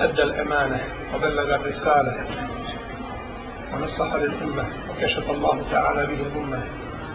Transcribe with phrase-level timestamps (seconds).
[0.00, 0.80] أدى الأمانة
[1.14, 2.26] وبلغ الرسالة
[3.74, 6.62] ونصح للأمة وكشف الله تعالى به الأمة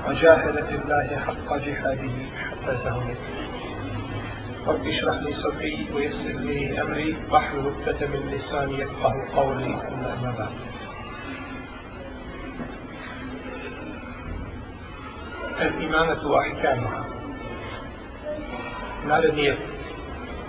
[0.07, 2.11] وجاهد في الله حق جهاده
[2.49, 3.17] حتى زهمت
[4.67, 10.35] رب اشرح لي صدري ويسر لي أمري واحلل عقدة من لساني يفقه قولي ثم أما
[10.39, 10.53] بعد.
[15.61, 17.03] الإمامة وأحكامها.
[19.07, 19.57] naredni je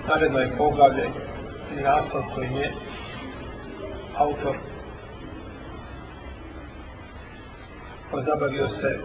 [0.09, 1.09] naredno je poglavlje
[1.72, 2.74] ili naslov kojim je
[4.18, 4.56] autor
[8.12, 9.00] pozabavio se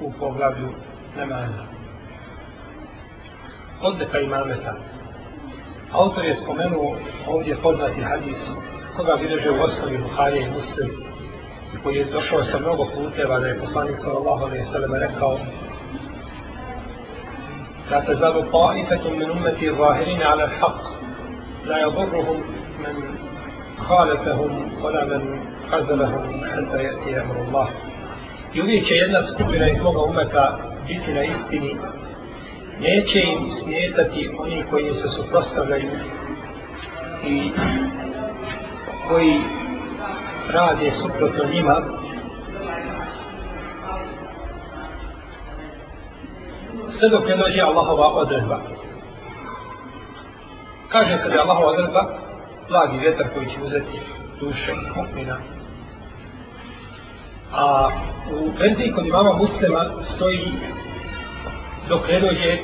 [0.00, 0.68] u poglavlju
[1.16, 1.62] namaza.
[3.82, 4.74] Odlika imameta.
[5.92, 8.46] Autor je spomenuo ovdje poznati hadis
[8.96, 10.90] koga bileže u osnovi Buharije i Muslim
[11.74, 15.38] i koji je došao sa mnogo puteva da je poslanik sallallahu alaihi sallam rekao
[17.90, 20.82] لا تزال طائفة من أمتي الظاهرين على الحق
[21.66, 22.40] لا يضرهم
[22.78, 22.94] من
[23.78, 27.68] خالفهم ولا من خذلهم حتى يأتي أمر الله
[28.54, 31.76] I uvijek će jedna skupina iz moga umeta biti na istini.
[32.80, 35.90] Neće im smijetati oni koji se suprostavljaju
[37.26, 37.50] i
[39.08, 39.40] koji
[40.52, 41.76] rade suprotno njima.
[46.98, 48.60] Sve dok ne dođe Allahova odredba.
[50.97, 52.03] Kaže kad je Allahova odredba,
[52.69, 53.97] blagi vjetar koji će uzeti
[54.39, 55.37] duše mu'mina.
[57.53, 57.89] A
[58.31, 60.53] u verziji kod imama muslima stoji
[61.89, 62.57] dok ne dođe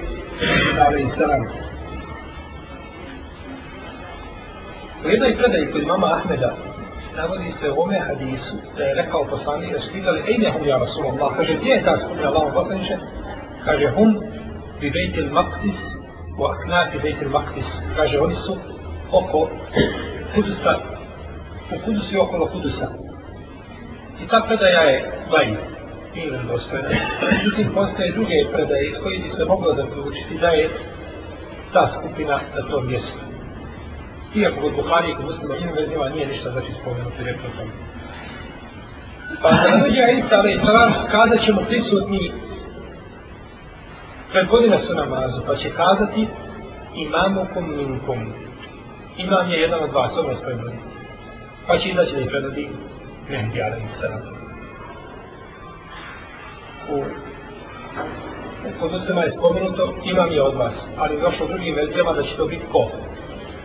[0.76, 1.42] Dale i Salam.
[5.06, 6.56] U jednoj predaji kod imama Ahmeda
[7.18, 10.78] navodi se u ome hadisu da je rekao poslani da su vidjeli ejne hum ja
[10.78, 11.38] Rasulullah.
[11.38, 12.98] Kaže, gdje je ta skupina Allahom poslaniče?
[13.66, 14.20] Kaže, hum
[14.80, 16.03] bi bejtil maqdis
[16.38, 18.58] u aknati Bejtel Maktis, Kaže, oni su
[19.12, 19.50] oko
[20.36, 20.74] Kudusa,
[21.76, 22.88] u Kudusu i okolo Kudusa.
[24.24, 25.60] I ta predaja je vajna,
[26.16, 26.90] nije dostojna.
[27.32, 30.70] Međutim, postoje druge predaje iz koji bi se moglo zaključiti da je
[31.74, 33.24] ta skupina na tom mjestu.
[34.36, 37.74] Iako kod Buhari i kod muslima njim verzima nije ništa znači spomenuti rekao tome.
[39.42, 40.60] Pa kada dođe Isa, ali
[41.12, 42.32] kada ćemo prisutni
[44.34, 44.48] pred
[44.88, 46.28] su namazu, pa će kazati
[46.96, 48.20] imamukum minkum.
[49.18, 50.78] Imam je jedan od vas, ovo je predvodi.
[51.68, 52.70] Pa će izaći da je predvodi
[53.30, 54.22] Mehdi alaihi sallam.
[56.94, 57.04] U
[58.80, 58.92] kod
[59.26, 62.92] je spomenuto, imam je od vas, ali došlo drugim verzijama da će to biti ko?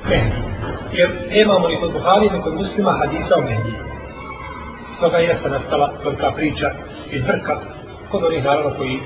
[0.09, 0.37] Mehdi.
[0.93, 3.73] Jer nemamo ni kod Buhari, ni kod muslima hadisa o Mehdi.
[4.97, 6.69] Stoga jeste nastala tolika priča
[7.11, 7.61] iz vrka
[8.11, 8.99] kod onih naravno koji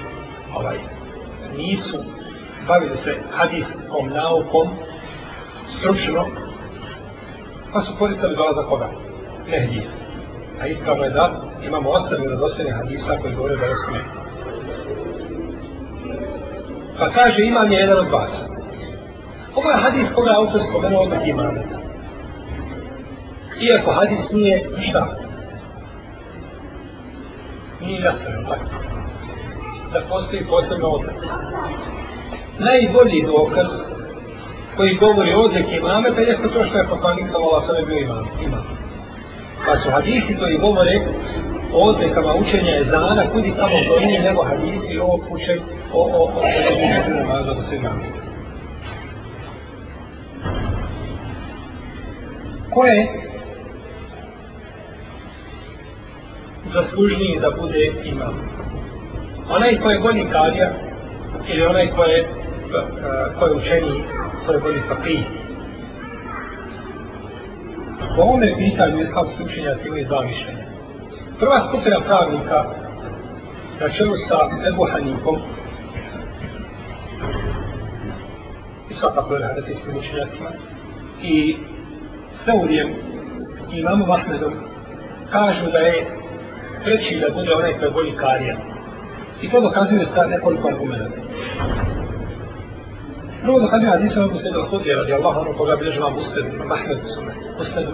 [0.55, 0.79] ovaj,
[1.57, 1.99] nisu
[2.69, 4.69] bavili se hadiskom naukom
[5.79, 6.27] stručno,
[7.73, 8.89] pa su koristali dolazak koga?
[9.51, 9.91] Mehdija.
[10.61, 11.31] A ispravno je da
[11.67, 14.01] imamo ostali radosljedne hadisa koji govore da je skune.
[16.99, 18.33] Pa kaže, imam je jedan od vas.
[19.55, 21.79] Ovo je hadis koga autor spomenuo od imameta.
[23.61, 25.17] Iako hadis nije šta?
[27.81, 29.02] Nije jasno, tako?
[29.93, 31.17] Da postoji posebno odlek.
[32.59, 33.71] Najbolji dokaz
[34.77, 38.25] koji govori o odlike imameta jeste to što je poslanik sa vola bio imam.
[38.47, 38.65] imam.
[39.67, 40.95] Pa su hadisi koji govore
[41.75, 45.61] o odlikama učenja ezana kudi tamo brojnije nego hadisi o kuće
[45.93, 47.91] o, o, o sređenju namaza do svima.
[52.71, 53.09] Ko je
[56.75, 58.53] zaslužniji da bude imam?
[59.57, 60.71] Onaj ko je bolji kadija
[61.49, 62.27] ili onaj ko je, eh,
[63.39, 64.05] ko je učeni,
[64.47, 65.25] ko je bolji fakih?
[68.17, 70.65] Po ovome pitanju islamski učenjaci imaju dva mišljenja.
[71.39, 72.65] Prva skupina pravnika
[73.81, 74.39] na čelu sa
[74.69, 75.39] Ebu Hanifom
[78.91, 80.51] i svakako je hadijskim učenjacima
[81.23, 81.57] i
[82.45, 82.89] Seurijem
[83.73, 84.55] i imamom Ahmedom
[85.31, 86.07] kažu da je
[86.85, 88.72] treći da bude onaj koji je bolji karija.
[89.43, 91.21] I to dokazuje sa nekoliko argumenta.
[93.43, 96.47] Prvo da kada je Hadisa Abu Sejda Hudija radi Allah ono koga bilježi vam Muslim,
[96.69, 97.87] Mahmed Sume, Muslim,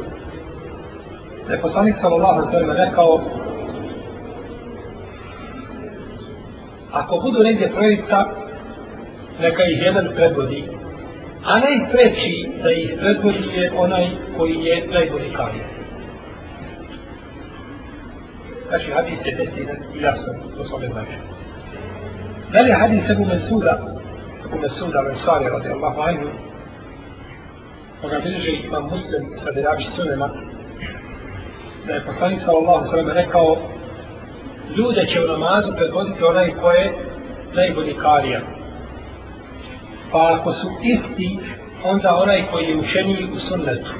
[1.49, 3.21] da je poslanik sallallahu sallam rekao
[6.93, 8.19] ako budu negdje trojica
[9.41, 10.65] neka ih jedan predvodi
[11.45, 14.07] a najpreći da ih predvodi je onaj
[14.37, 15.67] koji je najbolji karijer
[18.69, 21.38] znači hadis je decidan i jasno to svome znači
[22.53, 23.79] dalje hadis Ebu Mesuda
[24.45, 26.29] Ebu Mesuda Mensari radijallahu anhu
[28.01, 30.29] koga bilježe imam muslim sa Birabi Sunema
[31.87, 33.57] da je poslanik sallallahu sallam rekao
[34.77, 36.93] ljude će u namazu predvoditi onaj ko je
[37.55, 38.41] najbolji karija.
[40.13, 41.39] Pa ako su isti,
[41.85, 43.91] onda onaj koji je učeniji u sunnetu.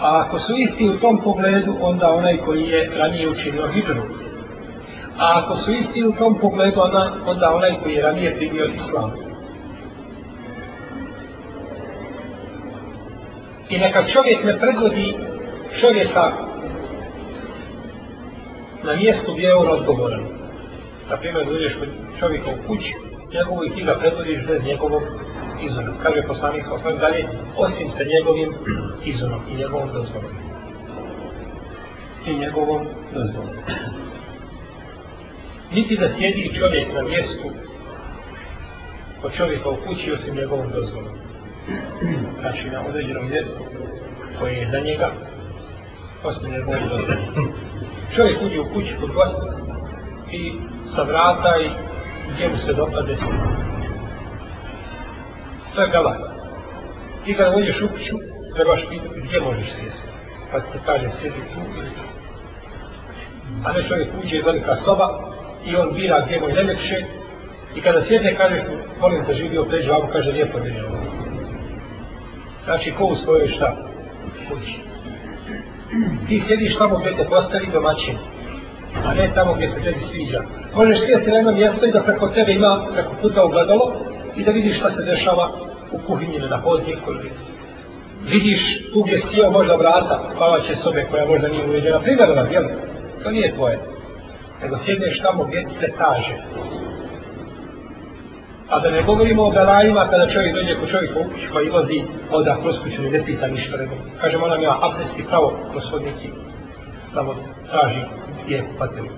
[0.00, 4.02] A ako su isti u tom pogledu, onda onaj koji je ranije učinio hijđru.
[5.18, 9.12] A ako su isti u tom pogledu, onda, onda onaj koji je ranije primio islam.
[13.70, 15.14] I neka čovjek ne predvodi
[15.80, 16.32] čovjeka
[18.84, 20.24] na mjestu gdje je on odgovoran.
[21.10, 21.88] Na primjer, dođeš kod
[22.18, 22.94] čovjeka u kući,
[23.34, 25.02] njegovu i ti ga predvodiš bez njegovog
[25.62, 25.92] izvora.
[26.02, 28.54] Kaže poslanik sa osvijem dalje, osim sa njegovim
[29.04, 30.32] izvorom i njegovom dozvolom.
[32.26, 33.54] I njegovom dozvolom.
[35.72, 37.48] Niti da sjedi čovjek na mjestu
[39.22, 41.14] kod čovjeka u kući osim njegovom dozvolom.
[42.40, 43.60] Znači na određenom mjestu
[44.38, 45.12] koje je za njega
[46.24, 47.52] osim njegovom dozvolom
[48.16, 49.58] čovjek uđe u kući kod gosta
[50.32, 50.52] i
[50.96, 51.70] sa vrata i
[52.32, 53.26] gdje mu se dopade se.
[55.74, 56.16] to je gala
[57.24, 58.16] ti kada uđeš u kuću
[58.54, 60.02] trebaš pitati gdje možeš sjesti
[60.52, 62.04] pa ti kaže sjedi tu ili tu
[63.64, 65.08] a ne čovjek uđe velika soba
[65.68, 67.04] i on bira gdje mu je najljepše
[67.76, 70.82] i kada sjedne kažeš mu molim te živio pređu a kaže lijepo mi je
[72.64, 73.76] znači ko u svojoj šta
[74.48, 74.88] kući
[76.28, 78.16] ti sjediš tamo gdje te postavi domaćin,
[79.04, 80.40] a ne tamo gdje se tebi sviđa.
[80.74, 83.86] Možeš sjesti na jedno mjesto i da preko tebe ima preko puta ugledalo
[84.36, 85.50] i da vidiš šta se dešava
[85.92, 87.30] u kuhinji na hodniku ili
[88.32, 88.60] vidiš
[88.92, 92.00] tu gdje sjeo možda vrata spavaće sobe koja možda nije uređena.
[92.00, 92.64] Primjer jel?
[93.22, 93.78] To nije tvoje.
[94.62, 96.36] Nego sjedneš tamo gdje ti se kaže.
[98.68, 102.02] A da ne govorimo o belajima kada čovjek dođe kod čovjeka u kuću pa izlazi
[102.30, 103.94] oda kroz kuću ne pita ništa nego.
[104.20, 106.30] Kažemo ona ima abdesti pravo kroz hodniki.
[107.14, 107.34] Samo
[107.70, 108.02] traži
[108.44, 109.10] gdje patri.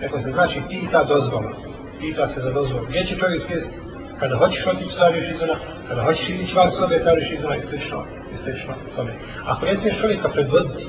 [0.00, 1.52] Neko se znači pita dozvola.
[2.00, 2.86] Pita se za dozvolu.
[2.88, 3.74] Gdje će čovjek sjesti?
[4.20, 5.56] Kada hoćeš otići tražiš izuna,
[5.88, 8.04] kada hoćeš ići van sobe tražiš izuna i slično.
[8.32, 9.12] I slično tome.
[9.46, 10.88] Ako ne smiješ čovjeka predvoditi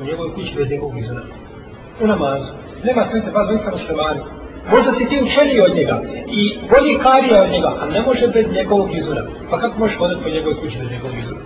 [0.00, 1.22] u njegovoj kući bez njegovog izuna,
[2.02, 2.52] u namazu,
[2.84, 4.20] nema svete, vas nisam muslimani,
[4.70, 8.46] Možda si ti učeniji od njega i bolji karija od njega, a ne može bez
[8.52, 9.22] njegovog izuna.
[9.50, 11.40] Pa kako možeš hodati po njegovoj kući bez njegovog izuna?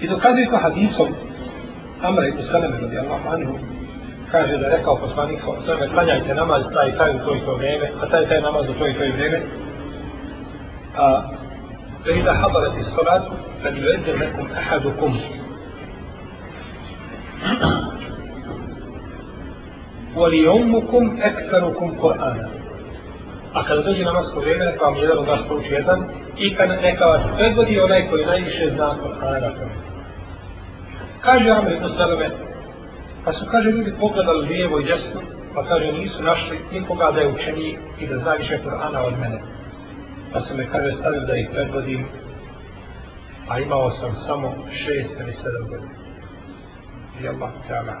[0.00, 1.08] I dokazuje to hadisom
[2.02, 3.54] Amra ibn Salame radijallahu anhu
[4.30, 7.54] kaže da je rekao poslanik o tome klanjajte namaz taj taj u to i to
[7.54, 9.40] vreme, a taj taj namaz u to i to i vreme.
[10.97, 11.23] A
[12.05, 13.25] فإذا حضرت الصلاة
[13.63, 15.11] فليؤذن لكم أحدكم
[20.15, 22.49] وَلِيُمُّكُمْ أَكْثَرُكُمْ قُرْآنًا
[23.53, 25.99] A kada dođe namasko vrijeme, neka vam jedan od vas prouči jedan
[26.37, 29.51] i kada neka vas predvodi onaj koji najviše zna Kur'ana.
[31.21, 32.29] Kaže Amr ibn Salame,
[33.25, 35.21] pa su, kaže, ljudi pogledali lijevo i desno,
[35.55, 39.41] pa kaže, nisu našli nikoga da je učeni i da zna više Kur'ana od mene.
[40.32, 42.06] Pa sam me, kaže, stavio da ih predvodim,
[43.48, 45.96] a imao sam samo šest ili sedam godina
[47.20, 47.96] I Allah ta'ala.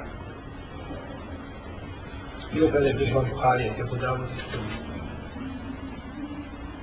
[2.54, 4.70] I opet je bližvan Buharije, je podavno ispravno.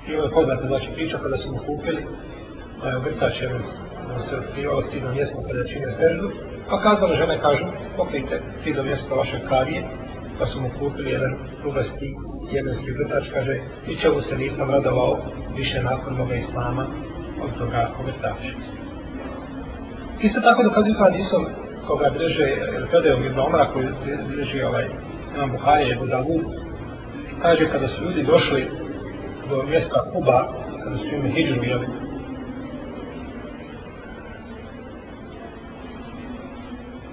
[0.08, 2.06] I ovo je poznata znači priča kada smo kupili,
[2.82, 3.62] da je obrtač jedan
[4.08, 6.32] da se otkrivao stidno mjesto kada čine seždu,
[6.70, 7.66] pa kazala žene kažu,
[7.98, 9.84] pokrijte stidno mjesto vaše karije,
[10.40, 12.16] pa su mu kupili jedan rubasti
[12.52, 13.56] jemenski vrtač, kaže,
[13.88, 15.20] i čemu se nisam radovao
[15.58, 16.88] više nakon moga islama
[17.44, 18.54] od toga obrtača.
[20.22, 21.46] Isto tako dokazuju hadisom
[21.88, 23.88] koga drže eh, predajom Ibn Omara koji
[24.36, 24.86] drži ovaj
[25.36, 26.40] Imam Buharije i Budavu
[27.42, 28.68] kaže kada su ljudi došli
[29.50, 31.88] do mjesta Kuba kada su im hijđu jeli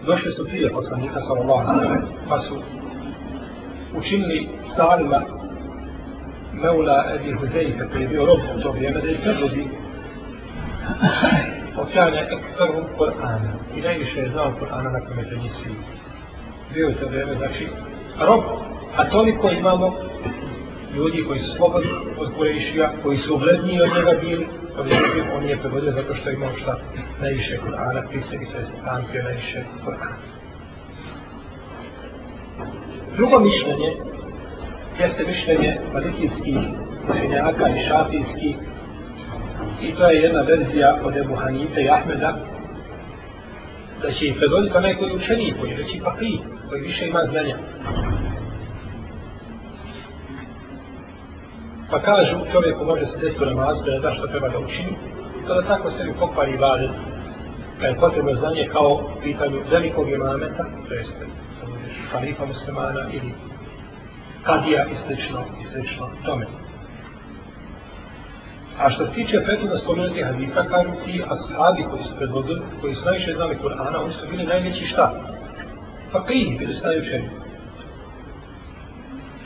[0.07, 2.55] došli su prije poslanika sallallahu alaihi pa su
[4.01, 5.21] učinili stalima
[6.53, 9.69] Meula Ebi Huzeyfe, koji je bio rob u to vrijeme, da je prvodi
[11.83, 13.53] očanja ekstrum Kur'ana.
[13.77, 15.69] I najviše je znao Kur'ana na kome te nisi
[16.75, 17.67] bio je to vrijeme, znači
[18.21, 18.43] rob.
[18.97, 19.97] A toliko imamo
[20.97, 24.47] ljudi koji su slobodni od Kurešija, koji su uvredniji od njega bili,
[24.79, 26.79] Objektiv, znači, on je prevodio zato što je imao šta
[27.21, 30.40] najviše Kur'ana, pisa i to je stankio najviše Kur'ana.
[33.17, 33.91] Drugo mišljenje
[35.01, 36.59] jeste mišljenje malikijskih
[37.11, 38.57] učenjaka i šafijskih
[39.83, 42.37] i to je jedna verzija od Ebu Hanife i Ahmeda
[44.03, 46.15] da će im predvoditi onaj koji učeni, koji reći pa
[46.69, 47.57] koji više ima znanja.
[51.91, 54.95] Pa kažu, čovjeku može se desiti u namazu da ne zna što treba da učini,
[55.47, 56.89] to da tako se mi pokvari vade,
[57.81, 61.27] da je potrebno znanje kao pitanju velikog imameta, to jeste
[62.13, 63.33] halifa muslimana ili
[64.43, 66.47] kadija i slično, i slično tome.
[68.79, 73.05] A što se tiče prethodno spomenuti hadisa, kažu ti ashabi koji su predvodili, koji su
[73.05, 75.13] najviše znali Kur'ana, oni su bili najveći šta?
[76.13, 77.29] Fakih, bili su najučeni.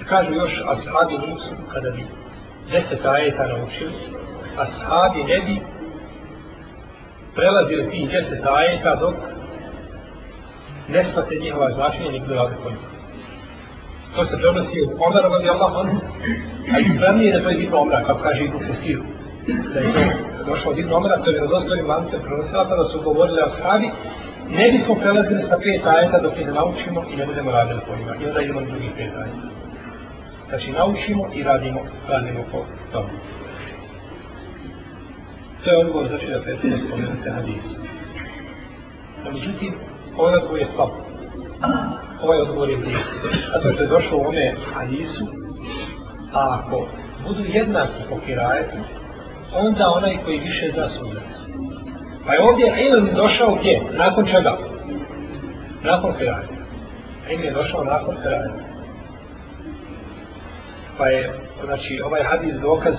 [0.09, 2.07] Kažu još, ashabi nisu, kada bi
[2.73, 3.93] deset ajeta naučili,
[4.57, 5.61] ashabi ne bi
[7.35, 9.15] prelazili ti deset ajeta dok
[10.89, 12.89] ne shvate njihova značenja ni gledali rade kojima.
[14.15, 15.89] To se prenosi u Omer radi Allah on,
[16.75, 18.99] a i spremnije da to je Ibn Omera, kako kaže Ibn Kesir.
[19.75, 19.93] Da je
[20.39, 23.49] to došlo od Ibn Omera, to je vjerozostojnim lancem prenosila, pa tada su govorili o
[23.49, 23.89] sahabi,
[24.59, 28.13] ne bismo prelazili sa pet ajeta dok ne naučimo i ne budemo radili po njima.
[28.21, 29.49] I onda idemo na drugih pet ajeta.
[30.49, 32.59] Znači naučimo i radimo, radimo po
[32.93, 33.09] tomu.
[35.65, 37.77] To je odgovor znači da prethodno spomenute hadise.
[39.25, 39.73] No, međutim,
[40.19, 40.91] ovaj odgovor je slab.
[42.23, 42.99] Ovaj odgovor je nije.
[43.53, 45.25] Zato što je došlo u ome hadisu,
[46.33, 46.89] a ako
[47.27, 48.77] budu jednaki po kirajetu,
[49.55, 51.23] onda onaj koji više zna sunnet.
[52.27, 53.83] Pa je ovdje ilm došao gdje?
[53.93, 54.59] Nakon čega?
[55.83, 56.55] Nakon kirajeta.
[57.31, 58.75] Ilm je došao nakon kirajeta.
[60.99, 62.95] Pa je, znači, ovaj hadis dokaz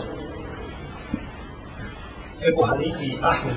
[2.48, 3.56] Ebu Hanifi i Ahmed,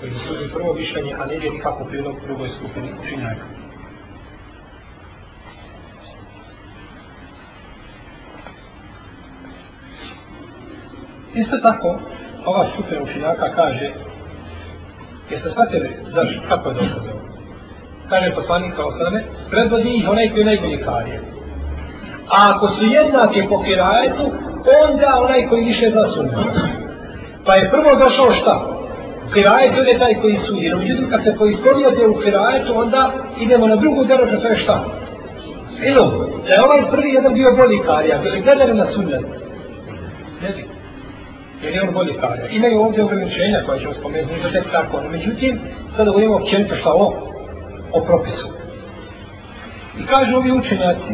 [0.00, 3.44] koji su prvo mišljenje, a ne je nikako prilog drugoj skupini učinjaka.
[11.34, 12.00] Isto tako,
[12.46, 13.90] ova skupina učinjaka kaže,
[15.30, 17.18] jeste shvatili, zašto, kako je došlo do
[18.08, 21.20] Kaže poslanik sa osrame, predvodi ih onaj koji je najbolji karije.
[22.28, 24.32] A ako su jednake po kirajetu,
[24.84, 26.44] onda onaj koji više zna.
[27.46, 28.77] Pa je prvo došao šta?
[29.34, 30.68] Kirajet je taj koji sudi.
[30.68, 34.84] No, međutim, kad se poistovijete u kirajetu, onda idemo na drugu derođu, to je šta?
[35.90, 36.10] Ilum.
[36.46, 39.24] Da je ovaj prvi jedan bio bolji karija, bili gledali na sunnet.
[40.42, 40.64] Ne bi.
[41.62, 42.48] Jer je on bolji karija.
[42.48, 45.00] Imaju ovdje ograničenja koje ćemo spomenuti, nije to tek tako.
[45.00, 45.60] No, međutim,
[45.96, 47.06] sada govorimo općenito šta o,
[47.92, 48.48] o propisu.
[49.98, 51.12] I kažu ovi učenjaci,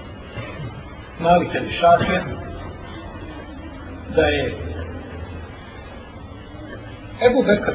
[1.24, 2.20] Malik ili Šafir,
[4.16, 4.54] da je
[7.20, 7.72] Ebu Bekr,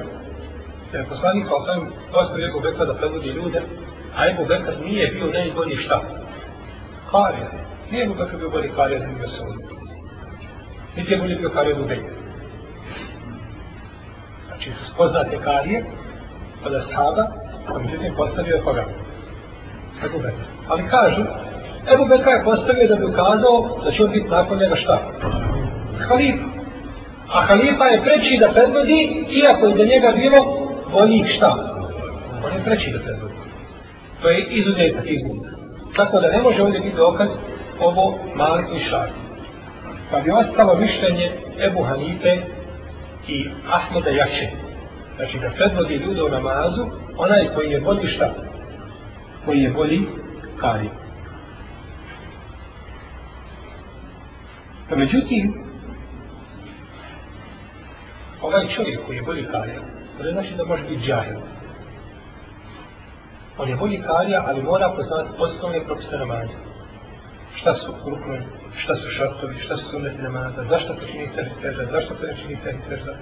[0.92, 3.62] da je poslanik kao sam postoji Ebu Bekra da predvodi ljude,
[4.16, 6.02] a Ebu Bekr nije bio najbolji šta?
[7.12, 7.50] Karija.
[7.92, 9.76] Nije Ebu Bekr bio bolji karija za njega se odnosi.
[10.96, 12.10] Niti je bolji bio karija za Ubejde.
[14.48, 15.86] Znači, poznate karije
[16.66, 17.24] od Ashaba,
[17.68, 18.86] a međutim postavio je koga?
[20.06, 20.44] Ebu Bekr.
[20.68, 21.22] Ali kažu,
[21.94, 25.02] Ebu Bekr je postavio da bi ukazao da će on biti nakon njega šta?
[26.10, 26.51] Halifa.
[27.32, 30.40] A halifa je preći da predvodi, iako je za njega bilo
[30.92, 31.52] bolji šta.
[32.46, 33.34] On je preći da predvodi.
[34.22, 35.50] To je izuzetak izgleda.
[35.96, 37.30] Tako da ne može ovdje biti dokaz
[37.80, 39.22] ovo malik i šarki.
[40.12, 41.32] Pa bi ostalo mišljenje
[41.68, 42.38] Ebu Hanife
[43.28, 44.48] i Ahmeda Jače.
[45.16, 46.86] Znači da predvodi ljude u namazu,
[47.18, 48.34] onaj koji je bolji šta?
[49.46, 50.02] Koji je bolji
[50.58, 50.90] kari.
[54.90, 55.71] Pa međutim,
[58.42, 59.82] ovaj čovjek koji je bolji karija,
[60.18, 61.40] to ne znači da može biti džahil.
[63.58, 66.58] On je bolji karija, ali mora poznati osnovne propise namaza.
[67.56, 68.46] Šta su rukne,
[68.76, 72.36] šta su šartovi, šta su sunneti namaza, zašto se čini sebi sveža, zašto se ne
[72.36, 73.14] čini sebi sveža.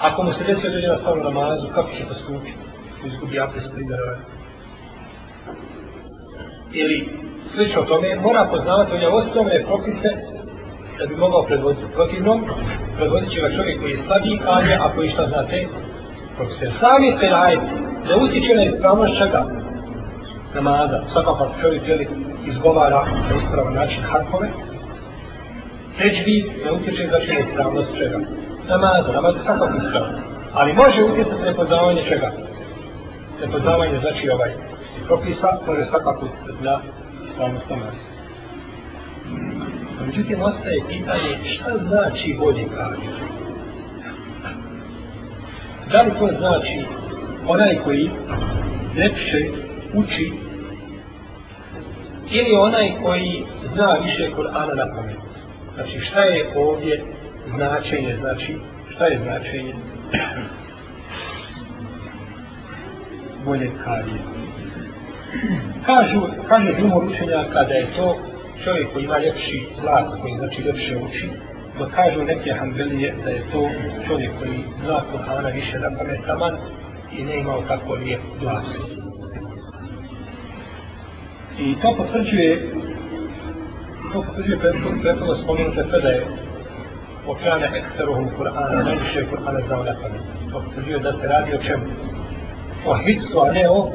[0.00, 2.58] Ako mu se desi određena stvar u namazu, kako će postupiti?
[3.04, 4.18] Izgubi apres primjera.
[6.72, 7.08] Ili
[7.54, 10.37] slično tome, mora poznavati ove osnovne propise
[10.98, 12.38] da bi mogao predvoditi protivnom,
[12.96, 15.66] predvodit će ga čovjek koji je slabiji kalje, a koji šta znate,
[16.38, 17.60] kako se sami terajt,
[18.08, 19.42] ne utječe na ispravnost čega?
[20.54, 20.98] Namaza.
[21.12, 22.08] Svaka pa čovjek jeli,
[22.46, 24.48] izgovara na ispravan način harkove,
[25.98, 28.18] teđbi ne utječe znači na ispravnost čega?
[28.68, 29.12] Namaza.
[29.12, 30.14] Namaz je svakako ispravan.
[30.54, 32.30] Ali može utjecati nepoznavanje čega?
[33.40, 34.52] nepoznavanje znači ovaj
[35.06, 36.80] propisa, može svakako utjecati na
[37.24, 38.17] ispravnost namaza.
[40.08, 43.10] Međutim, ostaje pitanje šta znači bolji kafir?
[45.92, 46.84] Da li to znači
[47.46, 48.10] onaj koji
[48.96, 49.38] lepše
[49.94, 50.32] uči
[52.30, 55.16] ili onaj koji zna više Kur'ana na pamet?
[55.74, 57.04] Znači šta je ovdje
[57.46, 58.56] značenje, znači
[58.90, 59.74] šta je značenje
[63.44, 64.20] bolje karije?
[65.86, 68.16] Kažu, kaže drugo učenja kada je to
[68.64, 71.28] čovjek koji ima ljepši glas, koji znači ljepše uči,
[71.78, 73.68] da kažu neke hanbelije da je to
[74.06, 76.54] čovjek koji zna Kur'ana više na pametaman
[77.18, 78.66] i ne imao tako lijep glas.
[81.58, 82.72] I to potvrđuje
[84.12, 84.58] to potvrđuje
[85.02, 86.26] prethodno spomenute predaje
[87.26, 90.22] o kane eksteruhum Kur'ana, najviše Kur'ana znao na pamet.
[90.52, 91.84] To potvrđuje da se radi o čemu?
[92.86, 93.90] O hitsu, a ne o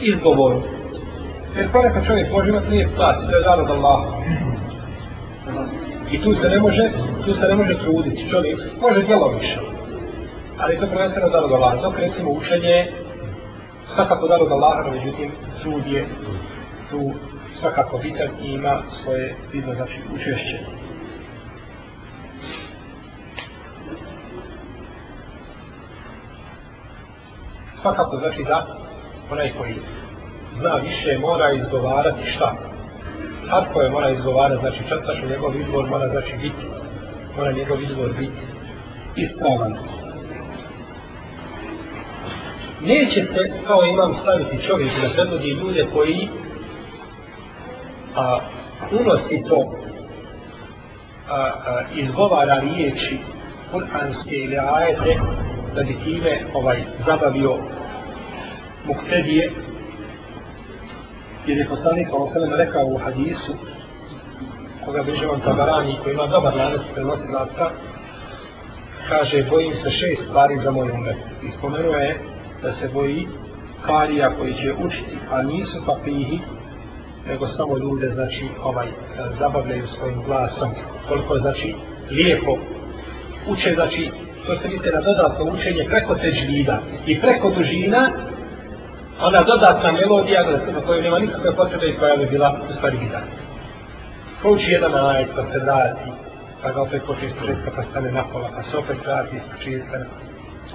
[0.00, 0.77] izgovoru.
[1.58, 4.10] Jer ponekad čovjek može imati lijep glas, to je dar od Allaha.
[6.10, 6.84] I tu se ne može,
[7.24, 8.30] tu se ne može truditi.
[8.30, 9.62] Čovjek može djelovično.
[10.58, 11.76] Ali to prvenstveno dar od Allaha.
[11.76, 12.86] Dok recimo učenje
[13.94, 15.30] svakako dar od Allaha, no međutim
[15.62, 16.06] trud je
[16.90, 17.12] tu
[17.60, 20.58] svakako bitan i ima svoje vidno znači učešće.
[27.80, 28.66] Svakako znači da
[29.30, 29.74] onaj koji
[30.58, 32.54] zna više mora izgovarati šta?
[33.50, 36.66] Kako je mora izgovarati, znači četaš njegov izgovor mora znači biti,
[37.36, 38.40] mora njegov izgovor biti
[39.16, 39.74] ispravan.
[42.80, 46.28] Neće se kao imam staviti čovjek da predvodi ljude koji
[48.16, 48.40] a,
[49.00, 49.60] unosi to
[51.28, 53.18] a, a, izgovara riječi
[53.72, 55.20] kuranske ili ajete
[55.74, 57.56] da bi time ovaj zabavio
[58.86, 59.67] muktedije
[61.48, 63.52] jer je poslanik ovo sve rekao u hadisu
[64.84, 67.70] koga bliže on tabarani koji ima dobar lanac prenosilaca
[69.08, 71.16] kaže bojim se šest stvari za moj umet.
[71.42, 72.18] I spomenuo je
[72.62, 73.28] da se boji
[73.86, 76.38] karija koji će učiti a nisu papihi
[77.28, 78.88] nego samo ljude znači ovaj
[79.38, 80.70] zabavljaju svojim glasom.
[81.08, 81.74] Koliko znači
[82.10, 82.58] lijepo
[83.50, 84.10] uče znači
[84.46, 88.10] to se misle na dodatno učenje preko teđvida i preko dužina
[89.20, 90.42] ona dodatna melodija
[90.74, 93.22] na kojoj nema nikakve potrebe i koja bi bila u stvari gitar.
[94.40, 96.10] Prouči jedan ajet pa se vrati,
[96.62, 97.34] pa ga opet počne iz
[97.76, 99.98] pa stane na pola, pa se opet vrati iz početka.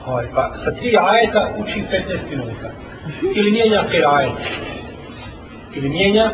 [0.08, 2.68] Ovaj, pa sa tri ajeta uči 15 minuta.
[3.36, 4.40] Ili mijenja per ajet.
[5.74, 6.32] Ili mijenja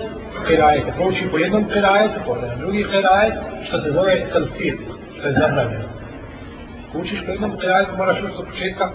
[0.47, 0.85] per ajet.
[0.95, 3.33] Prouči po jednom per ajetu, po jedan drugi per ajet,
[3.67, 4.75] što se zove talfir,
[5.17, 5.89] što je zabranjeno.
[6.93, 8.85] Učiš po jednom per ajetu, moraš učiti od početka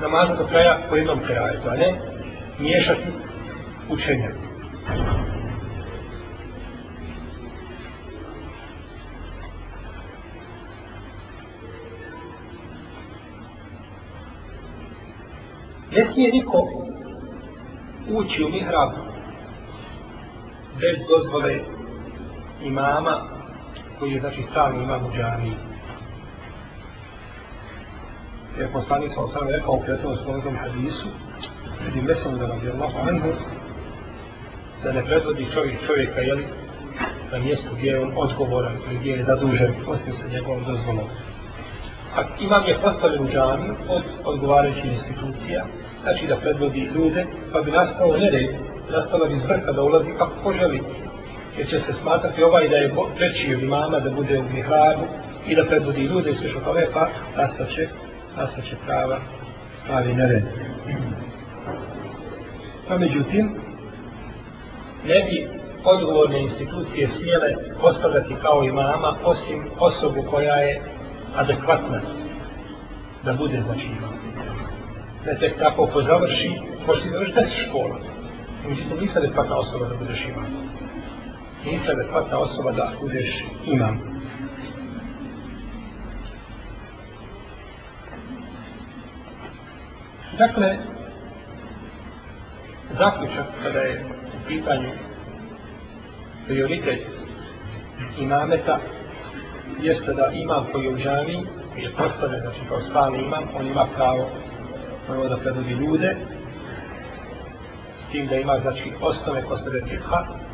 [0.00, 2.15] namaza do kraja po jednom per ajetu, a ne
[2.58, 3.02] miješati
[3.88, 4.30] učenja.
[15.92, 16.58] Ne smije niko
[18.08, 18.90] ući u mihrab
[20.80, 21.60] bez dozvole
[22.62, 23.20] imama
[23.98, 25.56] koji je znači stalni imam u džaniji.
[28.58, 31.08] Jer poslanik sam sam rekao u prijateljom spomenutom hadisu
[31.88, 33.30] Ibn Mesud radijallahu anhu
[34.82, 36.44] da ne predvodi čovjek čovjeka jeli,
[37.32, 41.08] na mjestu gdje je on odgovoran ili gdje je zadužen osim sa njegovom dozvolom.
[42.16, 45.66] A imam je postavljen u džamiju od odgovarajućih institucija,
[46.02, 48.50] znači da predvodi ljude, pa bi nastalo nered,
[48.90, 50.82] nastala bi zbrka da ulazi kako poželi.
[51.58, 55.04] Jer će se smatrati ovaj da je veći od imama da bude u mihrabu
[55.46, 57.88] i da predvodi ljude i sve što tome, pa nastaće,
[58.36, 59.18] nastaće prava,
[59.86, 60.42] pravi nered.
[62.88, 63.50] Pa međutim,
[65.04, 65.48] ne bi
[65.84, 67.48] odgovorne institucije smjele
[67.80, 70.82] postavljati kao imama osim osobu koja je
[71.36, 72.00] adekvatna
[73.24, 74.14] da bude znači imam.
[75.26, 76.50] Ne tek tako ko završi,
[76.86, 77.96] poslije da još deset škola.
[78.68, 80.46] Međutim, nisi adekvatna osoba da budeš imam.
[81.64, 84.16] Nisi adekvatna osoba da budeš imam.
[90.38, 90.76] Dakle,
[92.90, 94.04] zaključak kada je
[94.36, 94.90] u pitanju
[96.46, 97.06] prioritet
[98.18, 98.78] imameta
[99.80, 101.46] jeste da imam koji je u džami
[101.76, 104.28] je postavljen, znači kao stali imam, on ima pravo
[105.06, 106.16] prvo da predvodi ljude
[108.00, 109.88] s tim da ima znači osnove ko se koji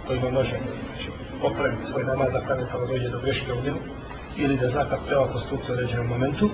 [0.06, 3.78] kojima može znači, popraviti svoj namaz da kada kada dođe do greške u njemu
[4.36, 6.50] ili da zna kako treba postupiti u određenom momentu.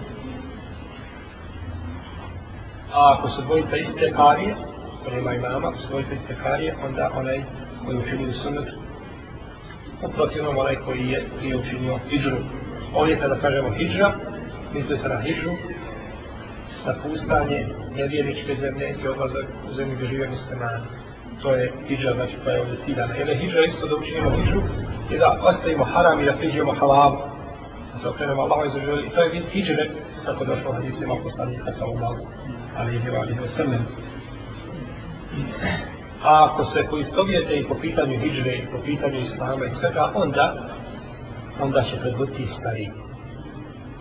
[2.93, 4.57] A ako su dvojica iste karije,
[5.01, 6.37] ako nema imama, ako su dvojica iste
[6.87, 7.43] onda onaj
[7.85, 8.69] koji je učinio sunnet,
[10.03, 12.37] u protivnom onaj koji je prije učinio hijđru.
[12.95, 14.15] Ovdje kada kažemo hijđra,
[14.75, 15.53] misli se na hijđru,
[16.87, 20.85] napustanje nevjerničke zemlje i odlazak u zemlju gdje žive muslimani.
[21.43, 23.15] To je hijđa, znači koja je ovdje ciljana.
[23.15, 24.61] Jer je hijđa isto da učinimo hijđu
[25.11, 27.19] i da ostavimo haram i da priđemo halalu.
[27.93, 29.07] Da se okrenemo Allaho i zaživali.
[29.07, 29.91] I to je vid hijđre,
[30.25, 32.23] tako došlo hadisima poslanika sa Allahu.
[32.77, 33.83] Ali je bila i wasallam.
[36.24, 40.54] A ako se poistovijete i po pitanju hijđre i po pitanju islama i svega, onda
[41.62, 42.92] onda će predvoditi stariji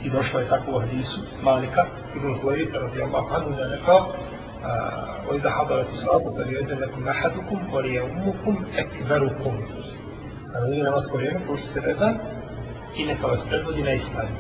[0.05, 1.85] i došlo je tako u hadisu Malika
[2.17, 4.13] ibn Huwaita radijallahu anhu da je rekao
[5.29, 9.55] وإذا حضرت الصلاة فليؤذن لكم أحدكم وليؤمكم أكبركم
[10.53, 12.15] kada ljudi namaz po vrijeme, pručite vezan
[12.97, 14.37] i neka vas predvodi najstariji.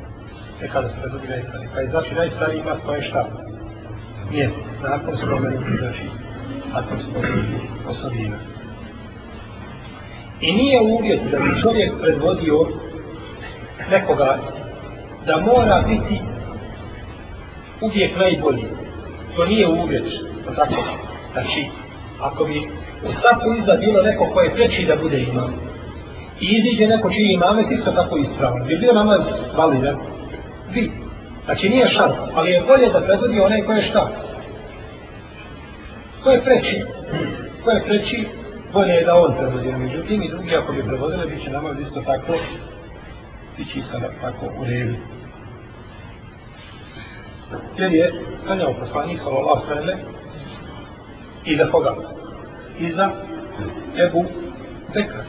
[0.63, 1.69] Neka vas predvodi najstariji.
[1.75, 3.23] Pa je znači najstariji ima svoje šta?
[4.31, 4.61] Mjesto.
[4.83, 6.05] Nakon spomenuti, znači,
[6.74, 8.38] ako spomenuti osobina.
[10.42, 12.58] I nije uvjet da bi čovjek predvodio
[13.92, 14.38] nekoga
[15.26, 16.22] da mora biti
[17.82, 18.66] uvijek najbolji.
[19.36, 20.06] To nije uvjet,
[20.46, 20.84] to tako.
[21.34, 21.66] Znači,
[22.22, 22.60] ako bi
[23.10, 25.54] u svaku iza bilo neko ko je preći da bude imam,
[26.42, 29.22] i iziđe neko čiji imamet isto tako ispravno, bi bio namaz
[29.58, 29.96] validan?
[30.74, 30.92] Bi.
[31.46, 34.12] Znači nije šar, ali je bolje da predvodi onaj ko je šta?
[36.24, 36.84] Ko je preći?
[37.64, 38.28] Ko je preći?
[38.74, 39.72] Bolje je da on predvodi.
[39.72, 42.34] Međutim, i drugi ako bi predvodili, bit će namaz isto tako,
[43.58, 44.96] bit će isto tako u redu
[47.78, 48.14] jer je
[48.48, 50.00] kanjao poslanik sallallahu sallam
[51.46, 51.96] iza koga?
[52.80, 53.10] Iza
[54.08, 54.26] Ebu
[54.94, 55.24] Bekra.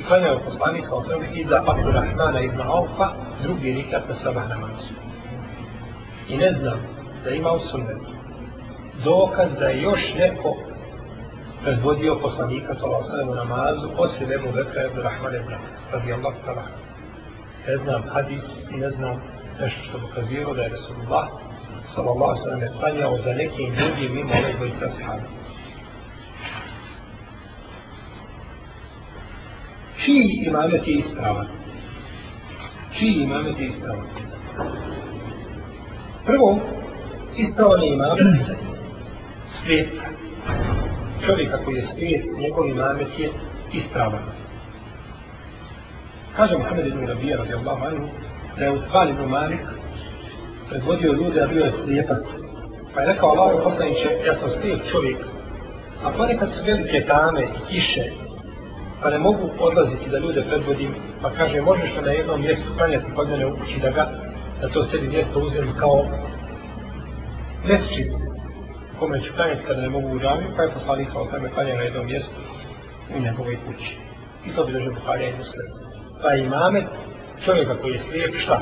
[0.00, 3.12] I klanjao poslanik sallallahu sallam iza Abu Rahmana ibn Aufa
[3.42, 4.94] drugi rikat na sabah namazu.
[6.28, 6.78] I ne znam
[7.24, 8.15] da ima u sunnetu
[9.10, 10.50] dokaz da je još neko
[11.62, 15.52] predvodio poslanika sallallahu sallam u namazu osim Ebu Bekra ibn Rahman ibn
[15.92, 16.64] radijallahu ta'ala.
[17.68, 19.14] Ne znam hadis i ne znam
[19.60, 21.26] nešto što dokazio da je Resulullah
[21.94, 25.28] sallallahu alaihi sallam je klanjao za nekim drugim mimo ove dvojice sahaba.
[30.04, 31.46] Čiji imamet je ispravan?
[32.98, 34.06] Čiji imamet je ispravan?
[36.26, 36.58] Prvo,
[37.36, 38.65] ispravan je imamet
[39.66, 40.02] svijeta.
[41.26, 43.30] Čovjek ako je svijet, njegov imamet je
[43.72, 44.24] ispravan.
[46.36, 48.08] Kaže Muhammed ibn Rabija radijallahu anhu
[48.58, 49.60] da je utfal ibn Malik
[50.68, 52.24] predvodio ljude, a bio je slijepac.
[52.94, 55.16] Pa je rekao Allah poslaniče, ja sam slijep čovjek,
[56.04, 58.04] a ponekad su velike tame i kiše,
[59.02, 63.28] pa ne mogu odlaziti da ljude predvodim, pa kaže, možeš na jednom mjestu klanjati kod
[63.28, 64.10] mene u kući da ga,
[64.60, 66.04] da to sebi mjesto uzem kao
[67.68, 68.25] mesčit,
[68.98, 71.82] kome ću klanjati kada ne mogu u džami, pa je poslanik sa osvrame klanjao na
[71.82, 72.40] jednom mjestu
[73.16, 73.96] u njegovoj kući.
[74.46, 75.66] I to bi držao Buharija i Muslim.
[76.22, 76.86] Pa imamet
[77.44, 78.60] čovjeka koji je slijep, šta?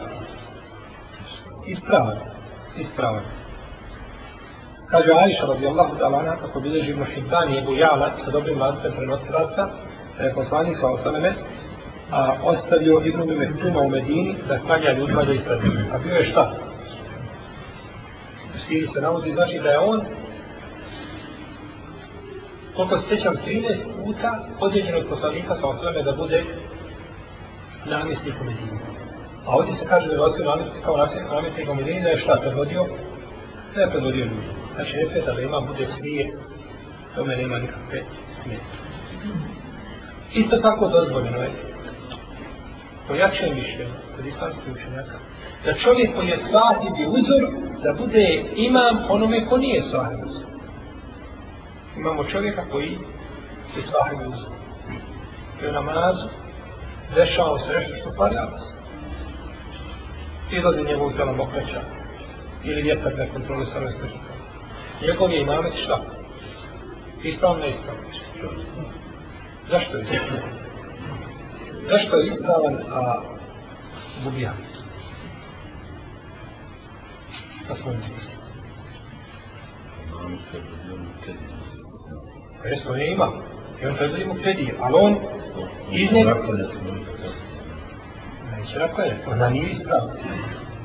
[1.66, 2.18] ispravan,
[2.76, 3.24] ispravan.
[4.90, 8.92] Kaže Aisha radijallahu ta'ala anha kako bilježi Ibn Hibban i Ebu Jala sa dobrim lancem
[8.96, 9.68] prenosilaca,
[10.18, 11.34] da je poslanik sa osaname
[12.10, 15.68] a ostavio Ibn Mehtuma u Medini da klanja ljudima da ispravi.
[15.92, 16.52] A bio je šta?
[18.64, 20.00] Stili se navodi, znači da je on
[22.76, 26.44] koliko se sjećam 13 puta određeno od poslanika sa osvrame da bude
[27.86, 28.78] namjesnik u Medini.
[29.46, 30.96] A ovdje se kaže da je osvrame namestnik kao
[31.34, 32.86] namestnik u Medini da je šta predvodio?
[33.74, 34.48] Da je predvodio ljudi.
[34.74, 36.32] Znači ne smeta da ima bude smije,
[37.14, 38.02] tome nema nikakve
[38.42, 38.60] smije.
[40.34, 41.50] Isto tako dozvoljeno je,
[43.08, 45.18] po jačem mišljenju, kod islamskih učenjaka,
[45.64, 47.42] da čovjek koji je sahib i uzor,
[47.82, 50.43] da bude imam onome ko nije sahib uzor.
[51.96, 52.90] Imamo čovjeka koji
[53.76, 54.40] je sahib uz
[55.62, 56.28] I u namazu
[57.14, 58.50] dešao se nešto što pada
[60.50, 61.80] izlazi njegov tela mokreća
[62.64, 64.18] ili vjetar ne kontroli sa raspeću.
[65.02, 66.00] Njegov je imamet šta?
[67.22, 68.02] Ispravno ne ispravno.
[69.70, 70.64] Zašto je ispravno?
[71.90, 73.20] Zašto je ispravan, a
[74.24, 74.52] gubija?
[77.64, 77.92] Šta smo
[82.62, 83.28] Pa jesmo, on je ima.
[83.82, 85.16] I on predvodi mu kredije, ali on
[85.90, 86.34] iz njega...
[88.56, 90.10] Neće napraviti, onda nije ispravno.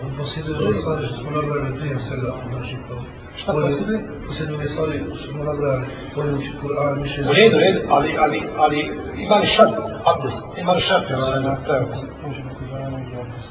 [0.03, 2.95] On posjeduje stvari što smo nabrali prije svega, znači to.
[3.37, 3.99] Šta posjeduje?
[4.27, 5.85] Posjeduje stvari što smo nabrali,
[6.15, 7.21] bolje uči Kur'an, više...
[7.21, 8.79] U redu, redu, ali, ali, ali
[9.25, 9.73] ima li šart,
[10.11, 11.05] abdes, ima li šart,
[11.43, 11.87] na kraju.
[12.27, 13.47] Možemo Kur'an i abdes.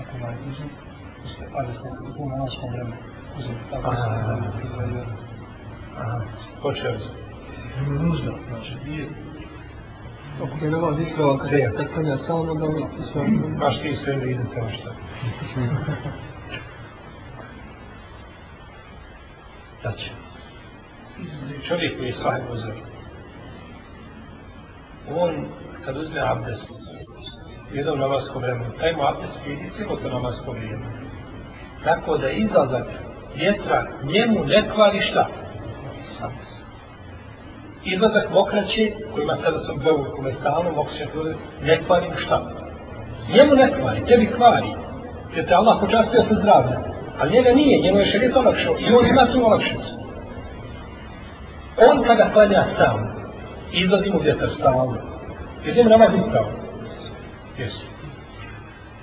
[0.00, 0.64] Ako najbliže.
[1.54, 2.96] Ali smo u namaskom vremenu.
[3.38, 3.96] Uzim, tako Aha.
[3.96, 5.04] se vremenu pripremio.
[5.96, 6.20] Aha,
[6.62, 7.12] počeo sam.
[7.88, 9.08] Nužda, znači, nije...
[10.42, 13.28] Ako je namaz isprava, kad je kad klanja sam, onda on isprava.
[13.60, 14.90] Baš ti sve da ide samo što.
[19.82, 20.10] Znači,
[21.68, 22.74] čovjek koji je sahib uzor,
[25.16, 25.46] on
[25.84, 26.70] kad uzme abdest
[27.72, 31.03] u jednom namaskom vremenu, taj mu abdest vidi cijelo to namasko vrijeme.
[31.84, 32.86] Tako da izlazak
[33.36, 35.28] vjetra njemu ne kvari šta?
[36.22, 36.64] Abdest.
[37.84, 41.06] Izlazak mokraće, koji ima sada sam bevu, kome stalno mokraće,
[41.62, 42.42] ne kvari šta?
[43.36, 44.68] Njemu ne kvari, tebi kvari.
[45.34, 46.80] Jer te Allah počastio sa zdravljem.
[47.18, 48.74] Ali njega nije, njemu je šarijet olakšao.
[48.78, 49.92] I on ima tu olakšicu.
[51.88, 52.96] On kada klanja sam,
[53.72, 54.96] izlazi mu vjetar stalno.
[55.64, 56.52] Jer njemu namaz ispravan.
[57.58, 57.93] Jesu.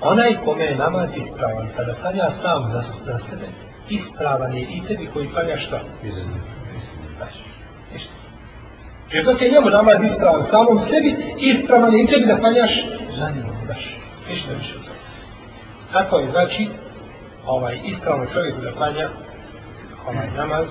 [0.01, 3.47] Onaj kome je namaz ispravan, kada klanja sam za, za sebe,
[3.89, 5.79] ispravan je i tebi koji klanja šta?
[7.17, 7.33] Znaš,
[7.93, 8.13] ništa.
[9.11, 12.71] Jer dok je njemu namaz ispravan samom sebi, ispravan je i tebi da klanjaš
[13.17, 13.45] za njim.
[13.65, 13.97] Znaš,
[14.29, 14.99] ništa više od toga.
[15.93, 16.69] Tako je znači
[17.45, 19.09] ovaj ispravno čovjeku da klanja
[20.07, 20.67] ovaj namaz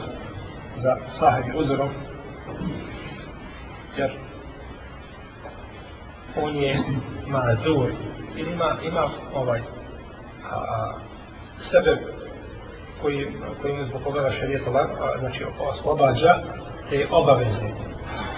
[0.76, 1.88] za sahibi uzorom
[3.96, 4.10] jer
[6.36, 6.78] on je
[7.26, 7.90] mazur
[8.36, 9.60] ili ima, ima ovaj
[10.50, 10.92] a, a,
[11.70, 11.96] sebe
[13.02, 13.26] koji,
[13.62, 14.62] koji mu zbog koga šarijet
[15.20, 16.42] znači oslobađa
[16.90, 17.70] te obaveze.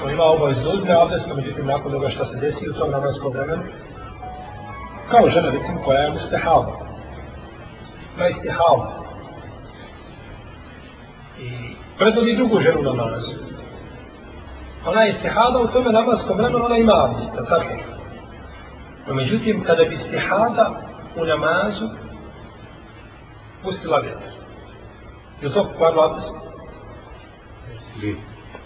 [0.04, 3.62] On ima obavezu uzme abdestom, međutim nakon toga što se desi u tom namanskom vremenu,
[5.10, 6.72] kao žena recimo koja je mustahaba.
[8.16, 9.02] Ima istihaba.
[11.38, 11.50] I
[11.98, 13.30] predvodi drugu ženu namazu.
[14.86, 17.74] Ona je istihada u tome namaskom vremenu, ona ima abdest, tako.
[19.08, 20.70] No međutim, kada bi istihada
[21.16, 21.88] u namazu
[23.62, 24.32] pustila vjetar.
[25.42, 26.34] Je to kvarlo abdest?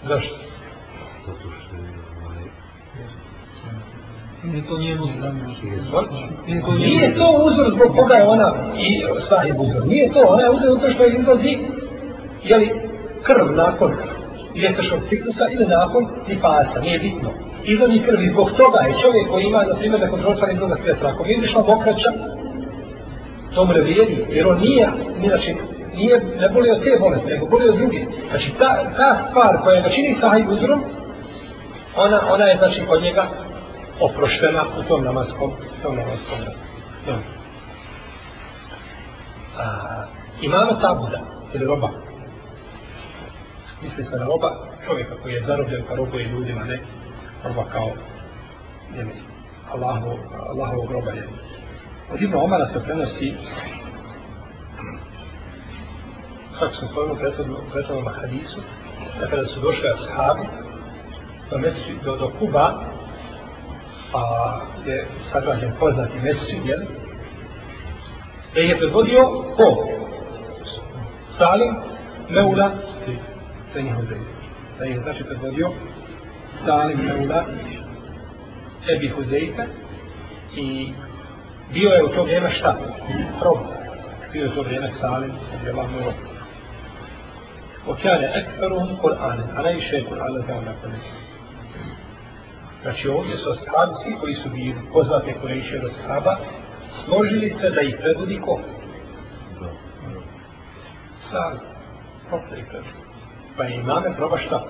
[0.03, 0.35] Zašto?
[1.25, 1.93] Zato što je
[2.25, 2.43] ovaj...
[4.43, 5.43] Nije to njenu zdravlju.
[6.47, 9.87] Nije to, nije to uzor zbog koga je ona i sahib uzor.
[9.87, 11.57] Nije to, ona je uzor zato što izlazi
[12.43, 12.69] jeli,
[13.23, 13.93] krv nakon
[14.53, 17.29] vjetršnog ciklusa ili nakon nifasa, nije bitno.
[17.63, 21.09] Izlazi krv i zbog toga je čovjek koji ima, na primjer, da kontrolisani izlazak vjetra.
[21.09, 22.11] Ako mi izišla mokraća,
[23.55, 24.87] to mu ne vrijedi, jer on nije,
[25.19, 25.55] nije, znači,
[25.95, 27.99] nije, ne boli od te bolesti, nego boli od druge.
[28.29, 30.81] Znači, ta, ta stvar koja ga čini sahaj uzorom,
[31.95, 33.27] ona, ona je, znači, kod njega
[33.99, 35.51] oproštena u tom namaskom,
[35.83, 36.37] tom namaskom
[37.07, 37.17] Ja.
[39.57, 39.63] A,
[40.41, 41.19] imamo tabuda,
[41.53, 42.06] ili roba.
[43.81, 46.79] Misli se na roba čovjeka koji je zarobljen pa robuje ljudima, ne
[47.43, 47.91] roba kao
[48.95, 49.11] jeli,
[49.71, 50.17] Allahov,
[50.49, 51.37] Allahovog roba Jeli.
[52.13, 53.33] Od Ibn Omara se prenosi
[56.59, 58.59] kako sam spomenuo u prethodnom, hadisu,
[59.19, 60.47] dakle, da kada su došli ashabi
[61.49, 62.73] do, mesi, do, do Kuba,
[64.13, 64.21] a
[64.85, 66.79] je sagrađen poznati mesečin, jel?
[68.53, 69.19] Da je predvodio
[69.55, 69.87] ko?
[71.37, 71.75] Salim,
[72.29, 72.71] Meula,
[73.74, 74.26] Beni Huzeyf.
[74.78, 75.70] Da je znači predvodio
[76.64, 77.44] Salim, Meula,
[78.96, 79.66] Ebi Huzeyfe
[80.56, 80.92] i
[81.72, 82.78] bio je u to vrijeme šta?
[83.44, 83.58] Rob.
[84.32, 85.30] Bio je u to vrijeme Salim,
[85.64, 86.32] je Allah mu rob.
[87.88, 90.92] وكان أكثرهم قرآنا على أي شيء قرآن كان نقول
[92.82, 96.36] Znači ovdje su ashabi, svi koji su bili poznate Kurejše od ashaba,
[97.04, 98.60] složili se da ih predvodi ko?
[101.30, 101.58] Sam.
[102.30, 103.05] Kako ih predvodi?
[103.57, 104.63] Pa je imamet roba šta?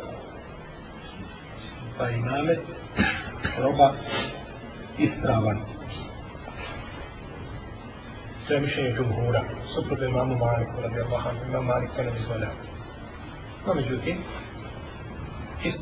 [1.98, 2.60] Pa je imamet
[3.60, 3.94] roba
[4.98, 5.60] ispravan.
[8.48, 9.42] To je mišljenje džumhura.
[9.76, 12.54] Suprotno imamu Maliku, radi Allah, imam Malik to ne dozvoljava.
[13.68, 14.18] No, međutim,
[15.64, 15.82] ist,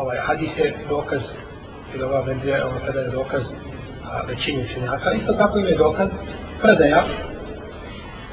[0.00, 1.20] ovaj hadis je dokaz,
[1.94, 3.42] ili ova verzija, je ono kada je dokaz
[4.10, 6.08] a, većini učenjaka, isto tako im je dokaz
[6.62, 7.02] predaja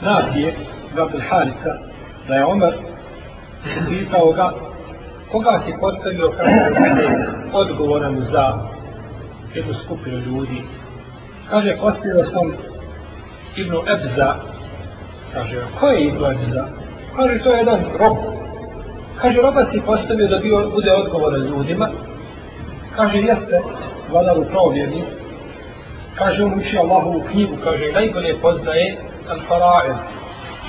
[0.01, 0.55] Nafije,
[0.95, 1.73] Zabel Harisa,
[2.27, 2.86] da je Omer
[3.89, 4.51] pitao ga
[5.31, 8.53] koga si postavio kao odgovoran za
[9.53, 10.63] jednu skupinu ljudi.
[11.49, 12.53] Kaže, postavio sam
[13.55, 14.35] Ibnu Ebza,
[15.33, 16.65] kaže, ko je Ibnu Ebza?
[17.15, 18.17] Kaže, to je jedan rob,
[19.21, 21.89] Kaže, roba si postavio da bio, bude odgovoran ljudima.
[22.95, 23.61] Kaže, jeste,
[24.11, 25.03] vladar u provjeri.
[26.15, 28.97] Kaže, on uči Allahovu knjigu, kaže, najbolje poznaje
[29.29, 29.95] Al-Fara'il.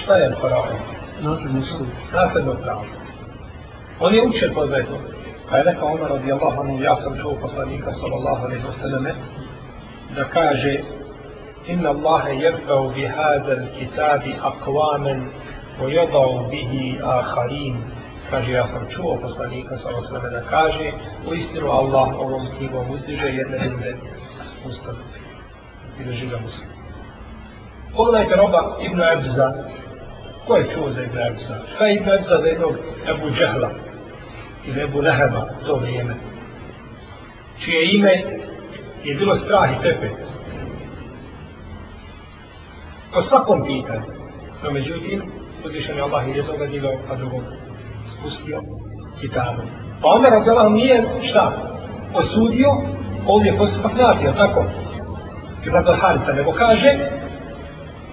[0.03, 0.98] Šta je Al-Fara'il?
[1.22, 1.88] Nasljedno sud.
[2.14, 2.86] Nasljedno pravo.
[4.00, 4.98] On je učen poznaje to.
[5.50, 9.12] Pa je rekao Omar radijallahu anhu, ja sam čuo poslanika sallallahu alaihi wa sallame,
[10.16, 10.84] da kaže,
[11.70, 15.28] إن الله يرفع بهذا الكتاب أقواما
[15.82, 17.76] ويضع به آخرين
[18.32, 20.92] kaže ja sam čuo poslanika sa osvrame da kaže
[21.28, 23.96] u istinu Allah ovom knjigom uzdiže jedne ljude
[24.66, 24.96] ustav
[26.00, 26.70] i drži ga muslim.
[27.96, 29.54] Pogledajte roba Ibn Abza.
[30.49, 31.55] Ko je čuo za Ibrahim Abza?
[31.75, 32.75] Šta je Ibrahim Abza za jednog
[33.11, 33.71] Ebu Džahla
[34.67, 36.15] ili Ebu Leheba u to vrijeme?
[37.65, 38.13] Čije ime
[39.05, 40.17] je bilo strah i tepet.
[43.15, 44.07] Po svakom pitanju.
[44.65, 45.23] No međutim,
[45.65, 47.43] uzvišen je Allah i jednoga divao, a drugog
[48.13, 48.61] spustio
[49.21, 49.63] kitabu.
[50.03, 51.53] Pa Omer radijalahu nije šta?
[52.15, 52.69] Osudio,
[53.27, 54.65] ovdje postupak napio, tako?
[55.67, 56.91] Ibn Harita, pa nego kaže,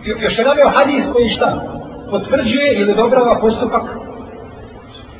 [0.05, 1.74] još je navio hadis koji šta?
[2.09, 3.83] Potvrđuje ili dobrava postupak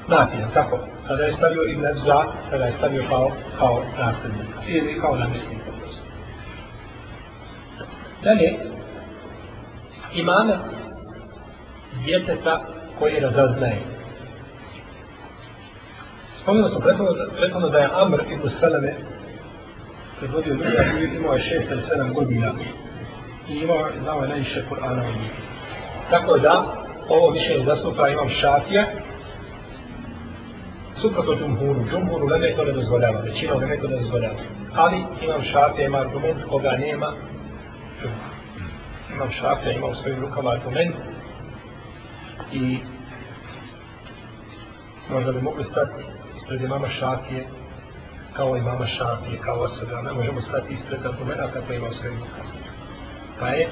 [0.07, 0.79] napio, tako?
[1.07, 5.59] Kada je stavio Ibn Abza, kada je stavio kao, kao nasljednik, ili kao namjesnik.
[8.23, 8.53] Dalje,
[10.13, 10.57] imame
[12.05, 12.61] djeteta
[12.99, 13.81] koji razaznaje.
[16.41, 16.79] Spomenuo smo
[17.37, 18.95] prethodno da je Amr ibn Salame
[20.19, 20.83] predvodio ljudi, a
[21.19, 22.51] imao je šest ili sedam godina
[23.49, 25.31] i imao, znao je najviše Kur'ana u njih.
[26.09, 26.65] Tako da,
[27.09, 28.85] ovo mišljenje zastupa imam šafija,
[31.01, 31.79] suprotno džumhuru.
[31.91, 34.35] Džumhuru lebe to ne dozvoljava, većina lebe to ne dozvoljava.
[34.75, 37.13] Ali imam šafija, ima argument koga nema.
[39.13, 40.95] Imam šafija, ima u svojim rukama argument
[42.51, 42.77] i
[45.09, 46.03] možda bi mogli stati
[46.37, 47.45] ispred imama šafije
[48.35, 52.49] kao imama šafije, kao osobe, ne možemo stati ispred argumenta kako ima u svojim rukama.
[53.39, 53.69] Pa je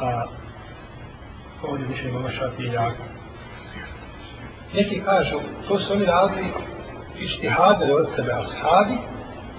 [0.00, 0.24] a
[1.62, 3.02] ovdje više imama šafije jako.
[4.74, 6.44] Neki kažu, to su oni razli
[7.18, 8.96] ištihadili od sebe ashabi,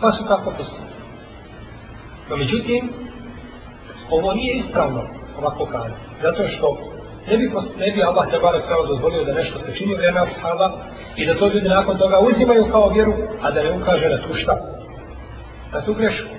[0.02, 0.88] pa su tako postupili.
[2.30, 2.89] No međutim,
[4.10, 5.04] ovo nije ispravno
[5.39, 6.02] ovako kazati.
[6.21, 6.78] Zato što
[7.28, 10.71] ne bi, ne bi Allah te barek pravo dozvolio da nešto se čini u ashaba
[11.15, 14.34] i da to ljudi nakon toga uzimaju kao vjeru, a da ne ukaže na tu
[14.36, 14.56] šta?
[15.73, 16.37] Na tu grešku.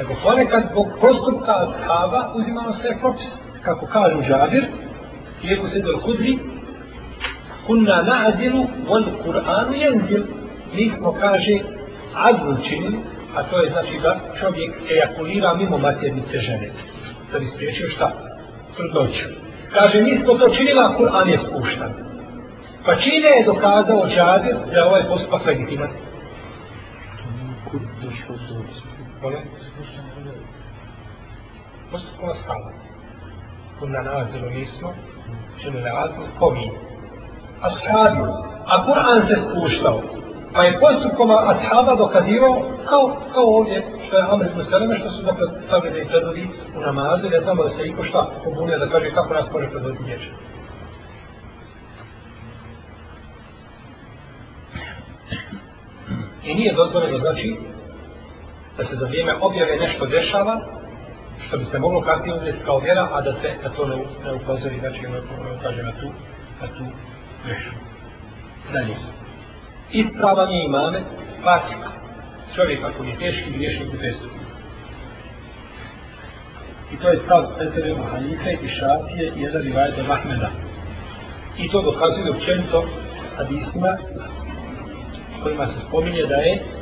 [0.00, 3.26] Nego ponekad zbog postupka ashaba uzimalo se propis,
[3.64, 4.64] Kako kažu Žabir,
[5.42, 6.38] iako se do kudri,
[7.66, 10.22] kunna na'zilu on Kur'anu jenzil.
[10.74, 11.54] Mi smo, kaže,
[12.14, 12.98] azl činili,
[13.36, 16.68] a to je znači da čovjek ejakulira mimo maternice žene.
[17.32, 18.12] Da bi spriječio šta?
[18.76, 19.26] Trudnoću.
[19.74, 21.92] Kaže, mi smo to činili, a Kur'an je spuštan.
[22.84, 25.88] Pa čine je dokazao Žabir da je ovaj postupak legitiman?
[31.90, 32.72] Postupak vas kala.
[33.78, 34.94] Kuna nazilu nismo,
[35.60, 36.70] činili razlog ko mi?
[37.60, 38.20] Ashabi.
[38.66, 40.02] A Kur'an se spuštao.
[40.54, 45.22] Pa je postupkom ashaba dokazivao kao, kao ovdje što je Amr ibn Salame što su
[45.22, 48.88] dakle stavili da je predvodi u namazu ne znamo da se iko šta pobunio da
[48.88, 50.30] kaže kako nas može predvoditi dječe.
[56.44, 57.58] I nije dozvoljeno znači
[58.80, 60.60] da se za vrijeme objave nešto dešava
[61.46, 64.32] što bi se moglo kasnije uzeti kao vjera, a da se na to ne, ne
[64.32, 65.20] upozori, znači ne,
[65.58, 66.06] ukaže na tu,
[66.60, 66.84] na tu
[67.44, 67.70] grešu.
[68.72, 68.94] Dalje
[69.92, 71.00] ispravan je imame
[71.44, 71.82] fasik.
[72.54, 74.28] Čovjek ako je teški griješnik u testu.
[76.92, 80.50] I to je stav Ezebe Mahanife i Šafije i jedan rivajet od Ahmeda.
[81.58, 82.84] I to dokazuje općenito
[83.36, 83.96] hadisma
[85.42, 86.79] kojima se spominje da je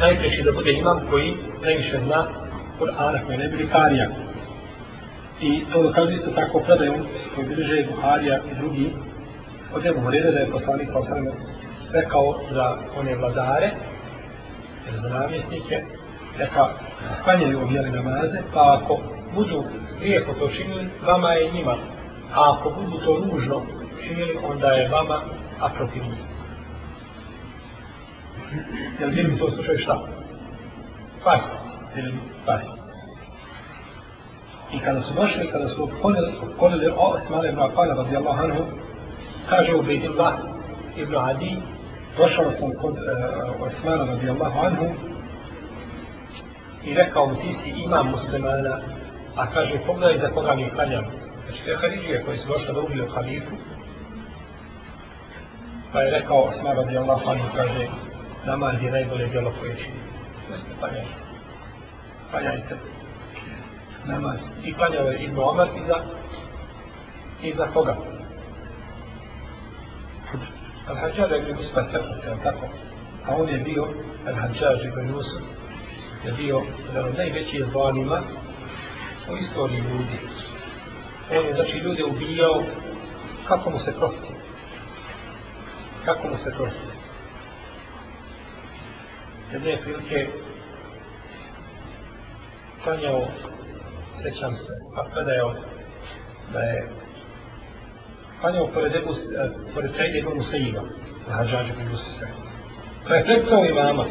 [0.00, 2.26] najpreći da bude imam koji najviše zna
[2.78, 4.08] Kur'ana koji ne bili karija.
[5.40, 6.96] I to dokazuje isto tako predajom
[7.34, 8.90] koji bilježe Buharija i drugi
[9.74, 11.34] od Ebu Horeda da je poslanik poslanik
[11.92, 13.70] rekao za one vladare,
[15.02, 15.82] za namjesnike,
[16.38, 16.68] neka
[17.24, 18.98] klanjaju objeli namaze, pa ako
[19.34, 19.64] budu
[20.02, 21.76] lijepo to činili, vama je njima.
[22.34, 23.62] A ako budu to ružno
[24.02, 25.20] činili, onda je vama,
[25.60, 26.27] a protiv njih.
[29.00, 30.00] Jel vidim to slučaj šta?
[31.24, 31.52] Fast.
[31.96, 32.14] Ili
[32.46, 32.78] fast.
[34.72, 35.88] I kada su došli, kada su
[36.54, 38.64] okolili o Osmane ibn Afana radijallahu anhu,
[39.48, 39.82] kaže u
[40.96, 41.56] ibn Adi,
[42.18, 44.86] došao sam kod uh, Osmana radijallahu anhu
[46.84, 48.78] i rekao mu ti si imam muslimana
[49.36, 51.04] a kaže pogledaj za koga mi klanjam
[51.44, 53.56] znači te Haridije koji su došli da ubiju halifu
[55.92, 57.86] pa je rekao Osman radijallahu anhu kaže
[58.50, 60.00] namaz je najbolje djelo koje čini
[60.50, 61.04] jeste klanjaj
[62.30, 62.76] klanjajte
[64.06, 65.98] namaz i klanjao je Ibn Omar i za,
[67.42, 67.96] i za koga
[70.88, 72.66] Al-Hajjaj je Musa Tefut, tako?
[73.26, 73.84] A on je bio
[74.26, 75.42] Al-Hajjaj ibn Yusuf
[76.24, 78.22] je bio jedan od najvećih zvanima
[79.30, 80.18] u istoriji ljudi.
[81.30, 82.62] On je znači ljude ubijao
[83.48, 84.32] kako mu se prohti.
[86.04, 86.97] Kako mu se prohti.
[89.52, 90.26] Jedne prilike
[92.84, 93.26] klanjao,
[94.22, 95.54] sećam se, pa predajao
[96.52, 96.88] da je
[98.40, 100.82] klanjao pored Ebu, eh, pored Sejde Ebu Musaiba,
[101.28, 102.38] na hađađe Ebu Musaiba.
[103.08, 104.04] Pa je predstavio imama,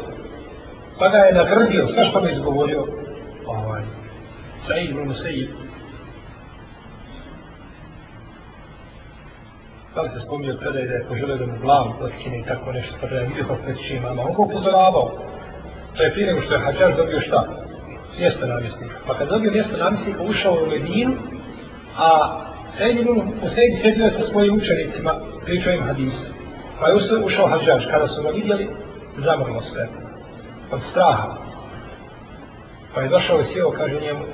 [0.98, 2.86] pa ga je nagrdio, sve što mi izgovorio,
[3.46, 3.82] ovaj,
[4.66, 5.52] Sejde Ebu Musaiba,
[9.94, 12.94] da li se spomnio predaj da je poželio da mu glavu otkine i tako nešto,
[13.00, 14.22] pa da je vidio kako preći imama.
[14.22, 15.27] On ga upozoravao.
[15.98, 17.44] To je prije nego što je Hadžar dobio šta?
[18.18, 18.94] Mjesto namjesnika.
[19.06, 21.14] Pa kad dobio mjesto namjesnika, ušao u Medinu,
[21.96, 22.08] a
[22.76, 25.12] Sejdi ibn Usaid sjedio sa svojim učenicima,
[25.44, 26.26] pričao im hadise.
[26.80, 26.94] Pa je
[27.24, 28.68] ušao Hadžar, kada su ga vidjeli,
[29.16, 29.88] zamrlo sve.
[30.70, 31.28] Od straha.
[32.94, 34.24] Pa je došao i sjeo, kaže njemu,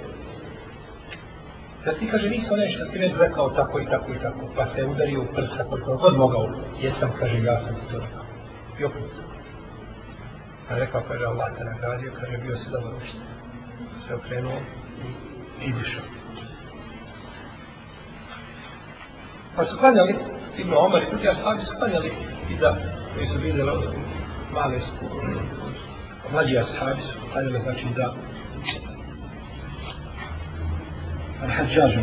[1.84, 4.84] Da ti kaže, nisam nešto ti već rekao tako i tako i tako, pa se
[4.84, 6.46] udario u prsa koliko god mogao.
[6.80, 8.24] Jesam, kaže, ja sam ti to rekao.
[8.80, 9.23] I opet.
[10.68, 13.18] Pa rekao, kaže, Allah te nagradio, kaže, bio si dobro ušte.
[14.06, 14.58] Se okrenuo
[15.62, 16.04] i izišao.
[19.56, 20.14] Pa su klanjali,
[20.58, 22.12] Ibn Omar i drugi ashabi su klanjali
[22.50, 22.76] iza,
[23.14, 23.62] koji su bili
[24.52, 25.34] male skupine.
[26.32, 28.12] mlađi ashabi su klanjali, znači, za
[31.42, 32.02] Al-Hadžažu.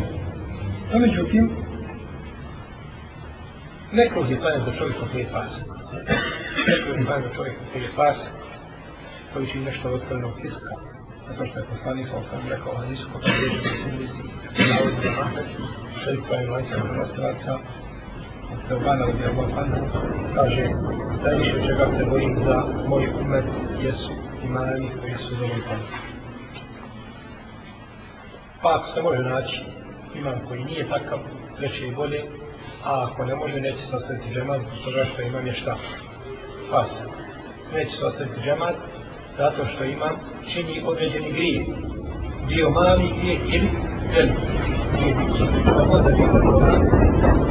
[0.92, 1.50] No, međutim,
[3.92, 5.50] nekog je klanjati za čovjeka koji je pas.
[6.68, 8.16] Nekog je klanjati za čovjeka koji je pas,
[9.32, 10.74] koji čini nešto od otvorenog tiska.
[11.28, 14.24] Zato što je poslanik sa osam rekao hadisu kod je da se misli
[14.70, 15.46] navodno na Mahmed,
[16.04, 17.52] šerik pa je lajca na rastraca,
[18.52, 19.78] od Teobana od Java Fana,
[20.34, 20.64] kaže,
[21.24, 22.56] najviše čega se bojim za
[22.88, 23.44] moj umet
[23.82, 24.12] jesu
[24.44, 25.86] imani koji su zavolitani.
[28.62, 29.60] Pa ako se može naći
[30.14, 31.18] imam koji nije takav,
[31.56, 32.22] treće i bolje,
[32.84, 35.76] a ako ne može, neće se ostaviti džemat, zbog toga što imam je šta?
[36.70, 36.88] Pas.
[37.74, 38.74] Neće se ostaviti džemat,
[39.42, 40.14] zato što imam
[40.52, 41.64] čini određeni grije.
[42.48, 43.68] Bio mali grije ili
[44.14, 44.46] veliki.
[44.94, 45.42] Nije biti.
[45.82, 46.72] Ovo da bi toga,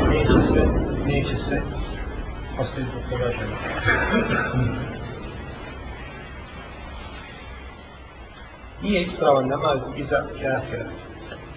[0.09, 0.65] neće sve,
[1.05, 1.61] neće sve
[2.59, 3.55] ostaviti toga žena.
[8.81, 10.89] nije ispravan namaz iza kafira.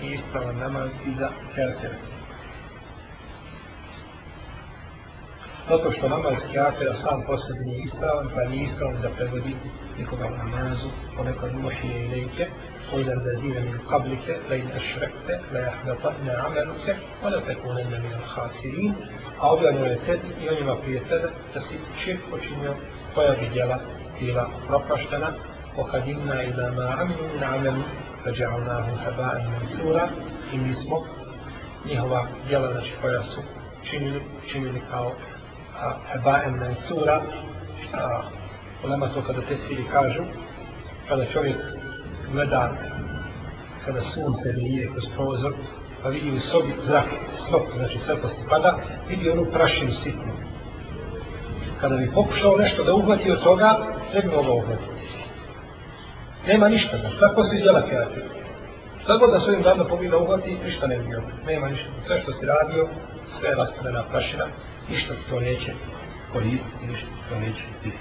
[0.01, 2.14] Nije ispravan namaz iza kafira.
[5.70, 9.56] Zato što namaz kafira sam po sebi nije ispravan, pa nije ispravan da prevodi
[10.00, 12.48] nikoga u namazu, ponekad umošije i lejke,
[12.94, 18.94] وإذا الذين من قبلك لئن أشركت ليحبطن عملك ولا تكونن من الخاسرين
[19.40, 22.76] a objavljeno je tebi i onima prije tebe da si širk počinio
[23.16, 23.80] koja bi djela
[24.20, 25.34] bila propaštena
[25.78, 27.82] وقدمنا إلى ما عملوا من عمل
[28.26, 30.10] فجعلناه هباء منثورا
[30.54, 30.98] i mi smo
[31.86, 33.42] njihova djela znači koja su
[33.90, 34.22] činili,
[34.52, 35.12] činili kao
[36.13, 37.23] hebaem Mansura,
[37.95, 38.23] a,
[38.85, 40.23] ulema to kada te svi kažu
[41.09, 41.57] kada čovjek
[42.33, 42.73] gleda
[43.85, 45.53] kada sunce nije kroz prozor
[46.03, 47.07] pa vidi u sobi zrak
[47.47, 50.33] stop, znači svetlost pada vidi onu prašinu sitnu
[51.81, 53.79] kada bi pokušao nešto da uhvati od toga
[54.15, 54.95] ne bi mogao uhvatiti
[56.47, 58.25] Nema ništa, da šta poslije djela kafir.
[59.03, 61.23] Šta god da svojim dana pobjeda uhvati, ništa ne bio.
[61.47, 61.89] Nema ništa.
[62.07, 62.89] Sve što si radio,
[63.39, 64.47] sve je rastavljena prašina,
[64.91, 65.73] ništa to neće
[66.33, 67.99] koristiti, ništa to neće biti.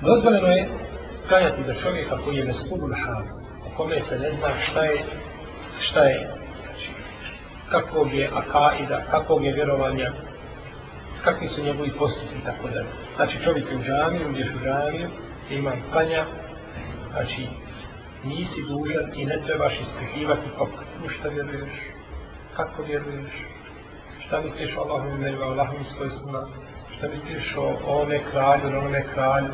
[0.00, 0.68] Dozvoljeno je
[1.28, 3.22] kajati za čovjeka koji je neskudul hal,
[3.66, 5.04] o kome se ne zna šta je,
[5.78, 6.30] šta je,
[6.62, 6.90] znači,
[7.70, 10.12] kakvog je akaida, kakvog je vjerovanja,
[11.24, 12.88] kakvi su njegovi postupci i tako dalje.
[13.16, 15.08] Znači čovjek je u džamiju, gdje u džamiju,
[15.50, 16.24] ima klanja,
[17.10, 17.46] znači
[18.24, 20.64] nisi dužan i ne trebaš ispihivati pa
[21.04, 21.97] u šta vjeruješ,
[22.58, 23.32] kako vjeruješ,
[24.26, 26.42] šta misliš o Allahom imenima, o Allahom svojstvima,
[26.96, 29.52] šta misliš o ome kralju, o ome kralju,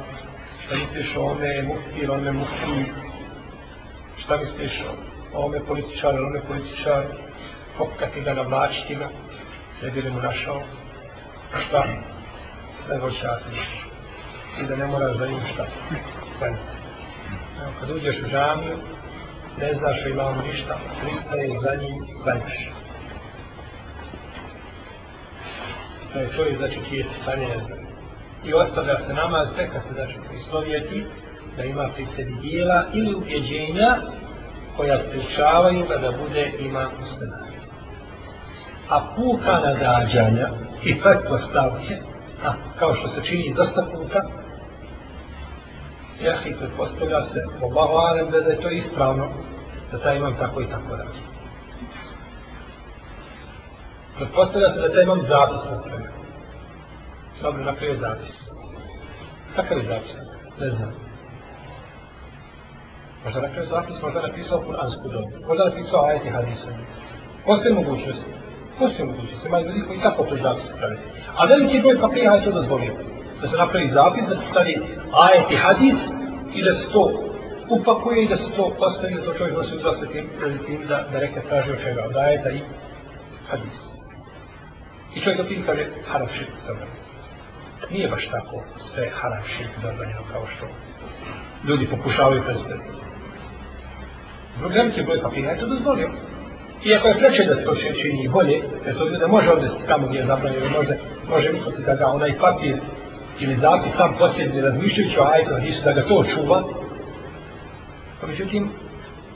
[0.65, 2.93] šta misliš o ome mufti, o ome mufti,
[4.17, 4.85] šta misliš
[5.35, 7.09] o ome političaru, o ome političaru,
[7.79, 9.09] kopkati ga na vlačitima,
[9.83, 10.63] ne bi li mu našao,
[11.67, 11.85] šta?
[12.87, 13.59] sve šafir.
[14.63, 15.65] I da ne moraš da imaš šta.
[15.89, 15.95] Hm.
[17.63, 18.79] Evo, kad uđeš u džamiju,
[19.59, 22.84] ne znaš o imamu ništa, pristaje za njim, klanjaš.
[26.15, 27.77] To je čovjek, znači, čijesti stanje ne zna.
[28.45, 31.07] I ostavlja se namaz, teka se, znači, istovjeti,
[31.57, 33.97] da ima pri sebi dijela ili ubjeđenja
[34.77, 37.55] koja sprečavaju ga da bude ima musliman
[38.89, 40.49] a puka nadađanja
[40.83, 42.01] i pretpostavke,
[42.45, 44.21] a kao što se čini dosta puta,
[46.21, 49.31] Jahi, pretpostavlja se, Allahu alem, da je to ispravno,
[49.93, 51.05] da taj imam tako i tako da.
[54.17, 56.13] Pretpostavlja se da taj imam zapis napravio.
[57.43, 58.35] Dobro, napravio zapis.
[59.57, 60.15] Kakav je zapis?
[60.61, 60.93] Ne znam.
[63.25, 66.69] Možda napravio zapis, možda napisao Kur'ansku dobu, možda napisao ajeti hadisa.
[67.47, 68.31] Postoje mogućnosti.
[68.79, 69.49] Postoje mogućnosti.
[69.49, 70.97] Ima ljudi koji tako to zapis pravi.
[71.39, 72.95] A veliki broj papiha je to dozvolio.
[73.41, 74.75] Da se napravi zapis, da se stavi
[75.27, 75.99] ajeti hadis
[76.57, 77.03] i da se to
[77.71, 80.27] upakuje i da se to postavi, da to čovjek nosi uzva sa tim,
[80.67, 82.61] tim da, da reka traži od čega, od ajeta i
[83.49, 83.94] hadisa.
[85.15, 86.87] I čovjek do tim kaže, haram širk dobro.
[87.91, 90.67] Nije baš tako sve haram širk zabranjeno kao što
[91.69, 92.89] ljudi pokušavaju predstaviti.
[94.59, 96.11] Zbog velike broj papira je to dozvolio.
[96.85, 98.57] Iako je preče da se to čini bolje,
[98.87, 100.95] jer to ljude može odvesti tamo gdje je zabranjeno, može,
[101.29, 102.77] može misliti da ga onaj papir
[103.39, 106.63] ili zapis sam posljedni razmišljajući o ajto hadisu da ga to čuva.
[108.21, 108.71] Pa međutim,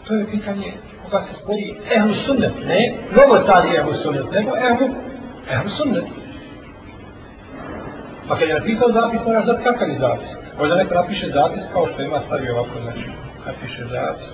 [0.07, 0.73] to je pitanje
[1.03, 2.81] koga se spori ehlu sunnet, ne
[3.17, 4.87] novotari ehlu sunnet, nego ehlu,
[5.55, 6.09] ehlu sunnet.
[8.29, 10.31] Pa kad je napisao zapis, mora znati kakav je zapis.
[10.59, 13.07] Možda neko napiše zapis kao što ima stavi ovako, znači,
[13.47, 14.29] napiše zapis.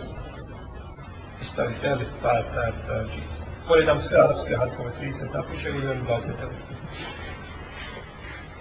[1.43, 3.31] I stavi felis, ta, pa, ta, pa, ta, pa, džis.
[3.69, 6.09] Pored nam sve arabske harkove, 30 napiše i 20
[6.43, 6.75] napiše.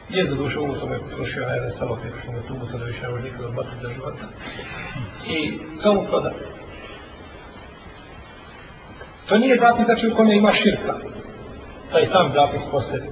[0.09, 2.85] Je za dušu ovo sam je potrošio na jedan salopet, što me tu muto da
[2.85, 4.25] više ne nikada odbaciti za života.
[5.27, 6.31] I to mu proda.
[9.27, 11.22] To nije zapis znači u kome ima širka.
[11.93, 13.07] Pa Taj sam zapis postavi.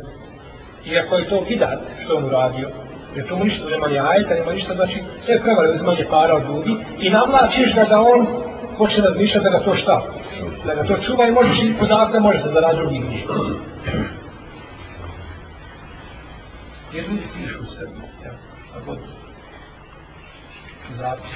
[0.86, 2.70] Iako je to vidat što on uradio,
[3.16, 6.36] jer to mu ništa nema ni ajeta, nema ništa, znači sve je prevare uzmanje para
[6.36, 8.28] od ljudi i navlačiš da ga on
[8.78, 10.02] počne razmišljati da ga to šta?
[10.66, 13.34] Da ga to čuva i možeš i podatke, može se zaradi drugih ništa.
[16.94, 18.32] Jer ljudi pišu sebi, ja,
[18.76, 18.98] a god
[20.90, 21.32] zapis,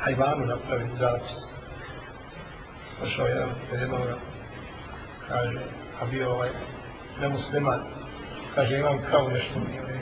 [0.00, 1.38] hajvanu napraviti zapis.
[3.00, 3.90] Pošao jedan jedan,
[5.28, 5.60] kaže,
[6.00, 6.48] a bio ovaj
[7.20, 7.80] nemusliman,
[8.54, 10.00] kaže, imam kravu nešto mi je,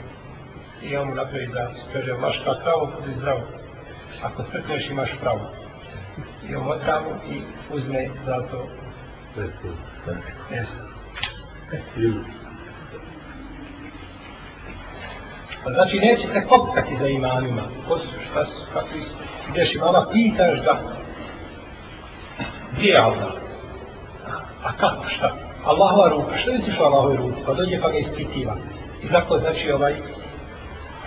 [0.81, 3.41] i on mu napravi zapis, kaže, vaška pa kravu, budi zdravo,
[4.23, 5.51] ako crkneš imaš pravo.
[6.49, 7.41] I on tamo i
[7.73, 8.67] uzme za to.
[10.51, 10.79] Jesu.
[15.63, 17.61] Pa znači neće se kopkati za imanima.
[17.87, 19.15] Ko su, šta su, kakvi su.
[19.49, 20.79] Ideš imama, pitaš ga.
[22.71, 23.33] Gdje je Allah?
[24.63, 25.48] A kako, šta?
[25.63, 27.41] Allahova ruka, što misliš o Allahove ruci?
[27.45, 28.55] Pa dođe pa ga ispitiva.
[29.03, 29.93] I zato znači ovaj,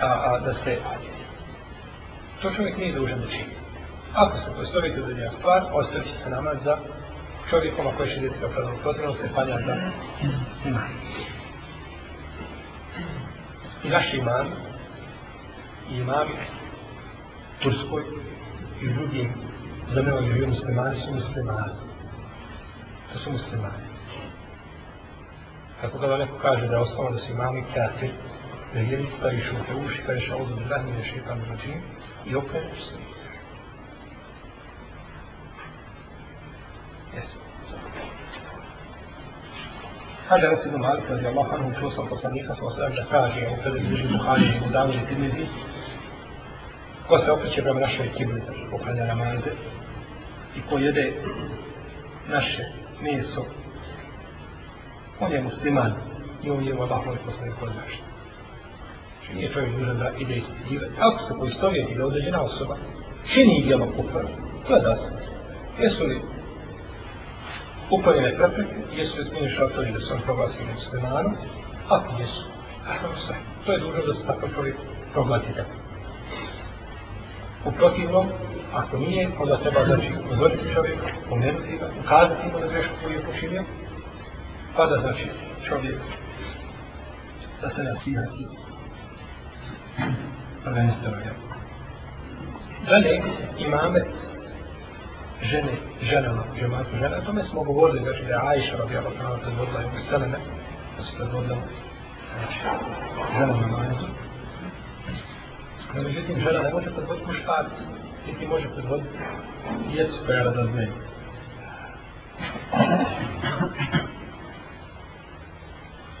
[0.01, 0.77] a, a, da se,
[2.41, 3.53] to čovjek nije dužan da čini.
[4.13, 6.77] Ako se postavite da je stvar, ostavit se namaz za
[7.49, 9.75] čovjekom, ako je šediti kao pravno potrebno, se panja za
[10.65, 10.89] iman.
[13.83, 14.49] i naš imami,
[15.91, 16.33] i imami
[17.63, 18.03] Turskoj
[18.81, 19.33] i drugim
[19.93, 21.73] zemljama gdje žive muslimani su muslimani.
[23.13, 23.92] To su muslimani.
[25.83, 28.09] Tako kada neko kaže da je osnovan da su imami kafir,
[28.73, 31.81] da je jedin staviš u te uši, kažeš a ovdje da nije šeitan rođim
[32.25, 32.95] i okreneš se.
[37.15, 37.37] Jesu.
[40.29, 43.63] Kaže Anas ibn Malik radi Allah anhu čuo sam poslanika sa osvijem da kaže u
[43.63, 45.45] kada izbliži Buhari u danu i Tirmizi
[47.07, 49.51] ko se okreće prema našoj kibli poklanja namaze
[50.57, 51.13] i ko jede
[52.27, 52.63] naše
[53.01, 53.62] meso
[55.25, 55.93] on je musliman
[56.43, 57.71] i on je u Allahove i poslanik od.
[57.73, 57.97] Znači
[59.35, 60.93] nije čovjek dužan da ide ispitivati.
[60.99, 62.75] Ako se poistovjeti da određena osoba
[63.33, 64.23] čini djelo kufra,
[64.67, 65.09] to je da se.
[65.79, 66.21] Jesu li
[67.89, 71.33] upaljene prepreke, jesu li smijeni šartovi da se on proglasi muslimanom,
[71.89, 72.43] ako jesu,
[72.87, 73.33] ako se,
[73.65, 74.75] to je dužno da se tako čovjek
[75.13, 75.75] proglasi tako.
[77.65, 78.27] U protivnom,
[78.73, 83.25] ako nije, onda treba znači uzoriti čovjeka, pomenuti ga, ukazati mu na grešku koju je
[83.25, 83.63] počinio,
[84.75, 85.25] pa da znači
[85.67, 85.97] čovjek
[87.61, 88.47] da se nasihati
[90.63, 91.33] prvenstveno je.
[92.89, 93.21] Dalje,
[93.57, 94.07] imamet
[95.41, 99.37] žene, ženama, džematu žena, o tome smo govorili, znači da je Aisha radi Allah kana
[99.37, 100.37] predvodila i Selene,
[100.97, 101.57] da se predvodila
[102.33, 102.59] znači,
[103.37, 104.07] žena na majetu.
[105.95, 107.83] No, međutim, žena ne može predvoditi muškarci,
[108.27, 109.17] niti može predvoditi
[109.91, 110.87] djecu koja je zne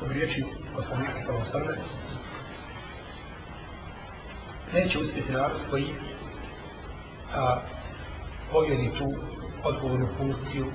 [0.03, 0.43] od riječi
[0.75, 1.75] poslanika kao srne,
[4.73, 5.85] neće uspjeti narod koji
[7.35, 7.57] a,
[8.51, 9.13] povjeri tu
[9.63, 10.65] odgovornu funkciju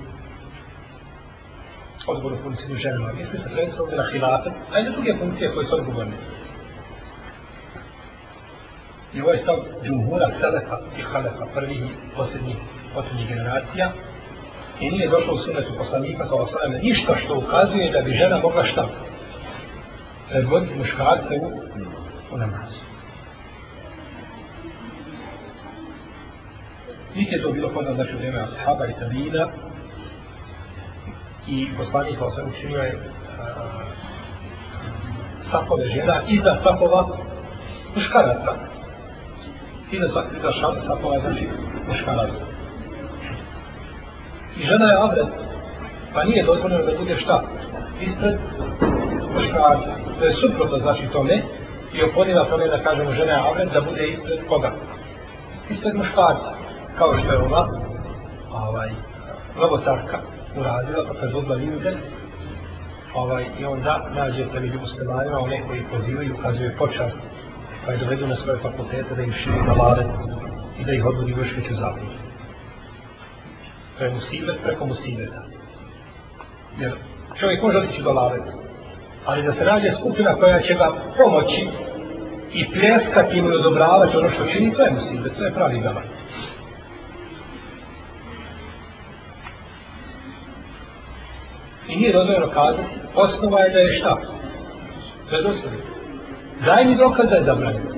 [2.07, 3.13] odgovornu funkciju ženama.
[3.13, 6.17] Misli se prvenstveno ovdje na hilafet, a i na druge funkcije koje su odgovorne.
[9.13, 12.57] I ovo je stav džumhura selefa i halefa, prvih i posljednjih,
[12.93, 13.91] posljednjih generacija.
[14.79, 18.63] I nije došlo u sunetu poslanika sa osvrame ništa što ukazuje da bi žena mogla
[18.63, 18.87] šta?
[20.29, 21.47] Predvoditi muškarce u,
[22.33, 22.81] u namazu.
[27.15, 29.47] Niti je to bilo kod nas znači u vrijeme ashaba i tabina
[31.47, 32.99] i poslanik kao osvrame učinio je
[35.41, 37.07] sapove žena iza sapova
[37.95, 38.55] muškaraca.
[39.91, 40.51] Iza, iza
[40.87, 41.47] sapova znači
[41.87, 42.43] muškaraca.
[44.57, 45.33] I žena je avret,
[46.13, 47.43] pa nije dozvoljeno da bude šta?
[48.01, 48.35] Ispred
[49.33, 49.93] muškarca.
[50.19, 51.41] To je suprotno znači tome
[51.93, 54.71] i oponila tome da kažemo žena je avret da bude ispred koga?
[55.69, 56.51] Ispred muškarca.
[56.97, 57.67] Kao što je ova
[58.51, 58.89] ovaj,
[59.55, 60.19] robotarka
[60.57, 61.93] uradila pa predvodila ljude
[63.13, 67.17] ovaj, i onda nađete među muslimanima one koji pozivaju ukazuju počast
[67.85, 69.73] pa je dovedu na svoje fakultete da im širi na
[70.79, 72.11] i da ih odvodi još veću zabudu.
[73.97, 75.41] To je musibet preko musibeta.
[76.79, 76.91] Jer
[77.39, 78.51] čovjek može otići do laveta,
[79.29, 81.61] ali da se nađe skupina koja će ga pomoći
[82.53, 86.03] i pljeskati i odobravati ono što čini, to je musibet, to je pravi gavar.
[91.87, 94.15] I nije dozvoljeno kazati, osnova je da je šta?
[95.29, 95.83] To je dozvoljeno.
[96.65, 97.89] Daj mi dokaz da je zabranjeno.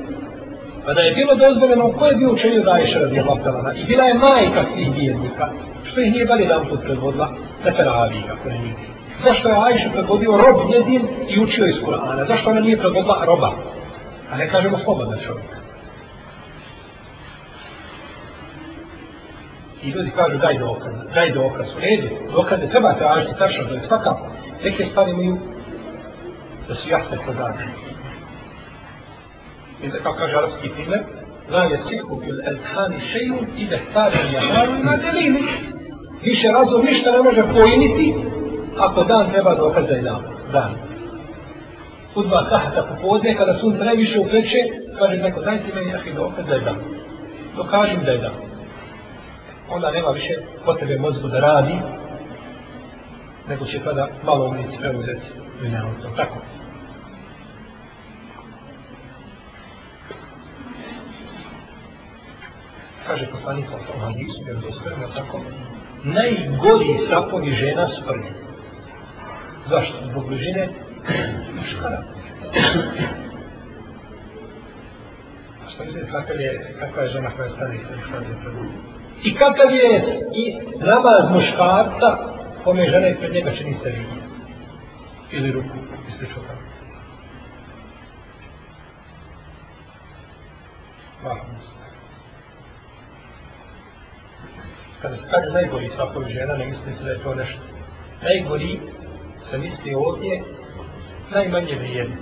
[0.85, 3.73] Pa da je bilo dozvoljeno, ko je bio učenio Rajša radi Allahtalana?
[3.73, 5.45] I bila je majka svih vjernika.
[5.83, 7.27] Što ih nije bar jedan put predvodila?
[7.63, 9.00] Da te ravi, kako je nije.
[9.23, 12.27] Zašto je Ajša predvodio rob jedin i učio iz Kur'ana?
[12.27, 13.51] Zašto ona nije predvodila roba?
[14.31, 15.51] A ne kažemo slobodan čovjek.
[19.83, 23.81] I ljudi kažu daj dokaz, daj dokaz, u redu, dokaze treba tražiti tačno, da je
[23.81, 24.27] svakako,
[24.63, 25.37] neke stvari imaju
[26.67, 27.65] da su jasne podane.
[29.83, 31.01] I da kao kaže arabski primjer,
[31.49, 35.41] la je siku bil elhani šeju i da stavim jamaru na delini.
[36.23, 38.15] Više razum ništa ne može pojiniti
[38.77, 40.21] ako dan treba dokaz da je dan.
[40.51, 40.71] dan.
[42.15, 44.61] Udva tahta popodne, kada sunce najviše upleče,
[44.99, 46.77] kaže neko, dajte meni jahi dokaz da je dan.
[47.55, 48.51] Dokažem da je dan
[49.71, 50.33] onda nema više
[50.65, 51.75] potrebe mozgu da radi,
[53.49, 55.25] nego će tada malo umnici preuzeti
[55.61, 56.09] dunjavom to.
[56.15, 56.37] Tako.
[63.07, 65.41] Kaže poslanik sa tom hadisu, jer to spremno tako,
[66.03, 68.50] najgori sapovi žena su prvi.
[69.69, 69.97] Zašto?
[70.09, 70.69] Zbog bližine
[71.55, 72.03] muškara.
[75.61, 78.67] A što mislite, kakav je, kakva je žena koja stane ispred muškara pred prvi?
[79.23, 80.43] I kakav je i
[80.79, 82.17] namaz muškarca
[82.63, 84.21] kome žena ispred njega čini se vidi.
[85.31, 85.77] Ili ruku
[86.09, 86.71] ispred čoka.
[95.01, 97.61] Kada se kaže najgori svakoj žena, ne mislite da je to nešto.
[98.23, 98.79] Najgori
[99.51, 100.43] se misli ovdje
[101.31, 102.15] najmanje vrijedno.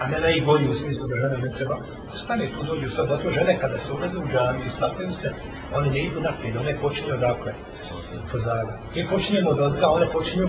[0.00, 1.76] A ne najbolji u smislu da žene ne treba.
[2.24, 5.28] Stane tu dođu sad, zato žene kada se ulaze u džami i stapaju se,
[5.74, 7.52] one ne idu naprijed, one počinju odakle,
[8.32, 8.78] pozada.
[8.94, 10.48] Mi počinjemo od ozga, one počinju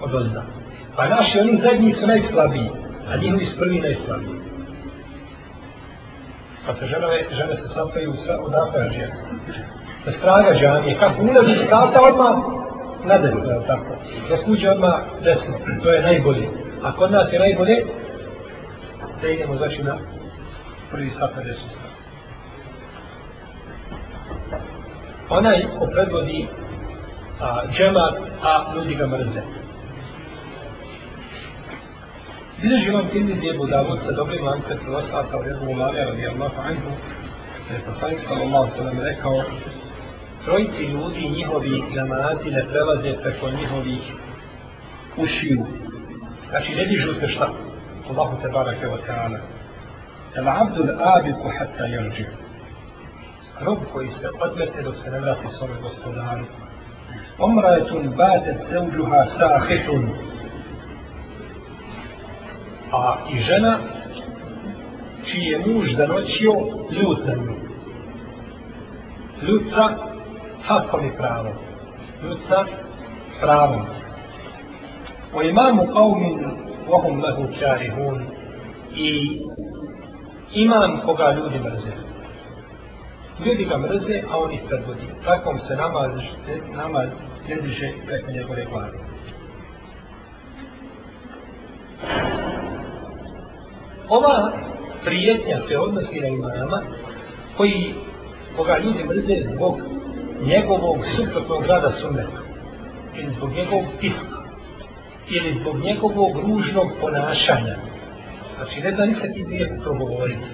[0.00, 0.42] od ozda.
[0.96, 2.70] Pa naši, oni zadnji su najslabiji,
[3.08, 4.38] a njihovi su prvi najslabiji.
[6.66, 8.12] Pa se žene, žene se stapaju
[8.46, 9.14] odakle od žene.
[10.04, 12.57] Sa straga džamije, kako ulazi iz kata odmah
[13.04, 13.94] na desno, je tako?
[14.28, 14.94] Da kuće odmah
[15.24, 16.48] desno, to je najbolje.
[16.82, 17.76] A kod nas je najbolje
[19.22, 19.96] da idemo znači na
[20.90, 21.98] prvi sat na desnu stranu.
[25.30, 26.48] onaj ko predvodi
[27.40, 29.40] a, džemat, a ljudi ga mrze.
[32.62, 36.90] Bileži imam Tirmizi je Budavud sa dobrim lance prenoslata u redu Umarja radi Allahu anhu,
[37.68, 39.42] da je poslanik sallallahu sallam rekao
[40.48, 44.02] trojici ljudi njihovi namazi ne prelaze preko njihovih
[45.16, 45.66] ušiju.
[46.50, 47.48] Znači ne dižu se šta?
[48.10, 49.38] Allahu te barake wa ta'ala.
[50.36, 52.26] El abdul abiku hatta yarđiu
[53.60, 56.44] rob koji se odmete dok se ne vrati svome gospodaru.
[57.38, 60.08] Omrajetun bade zeuđuha sahitun.
[62.92, 63.78] A i žena
[65.24, 66.52] čiji je muž zanoćio
[66.90, 67.54] ljut na nju.
[69.42, 69.72] Ljut
[70.68, 71.54] hakom i pravom.
[72.22, 72.64] Ljud sa
[73.40, 73.86] pravom.
[75.34, 76.38] O imamu qavmin
[76.88, 78.22] vohum lehu čarihun
[78.94, 79.40] i
[80.54, 82.08] imam koga ljudi mrze
[83.44, 85.06] ljudi ga mrze, a on ih predvodi.
[85.24, 86.10] Takvom se namaz,
[86.76, 87.08] namaz
[87.48, 88.98] ne diže preko njegove glave.
[94.08, 94.52] Ova
[95.04, 96.82] prijetnja se odnosi na imama
[97.56, 97.94] koji
[98.56, 99.80] koga ljudi mrze zbog
[100.46, 102.40] njegovog suprotnog rada sunneta
[103.16, 104.38] ili zbog njegovog tiska
[105.30, 107.76] ili zbog njegovog ružnog ponašanja.
[108.56, 110.46] Znači, ne da nikad ti lijepo to govoriti.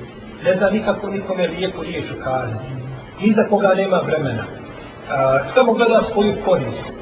[0.45, 2.65] Ne da nikako nikome lijepo riječ ukazati.
[3.21, 4.45] Ni za koga nema vremena.
[5.11, 6.95] A, samo gleda svoju korist.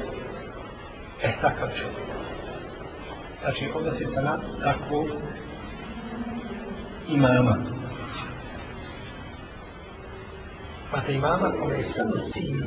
[1.23, 2.03] E, takav čovjek.
[3.41, 5.07] Znači, odnosi se na takvog
[7.09, 7.72] imama.
[10.93, 12.63] Pa imama kome je samo cilj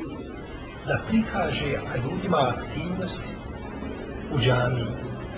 [0.86, 1.70] da prikaže
[2.04, 3.30] ljudima aktivnosti
[4.34, 4.90] u džamiji.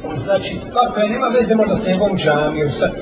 [0.05, 2.71] On znači, pa koja nema veze možda s njegovom džamijom.
[2.81, 2.93] Sad,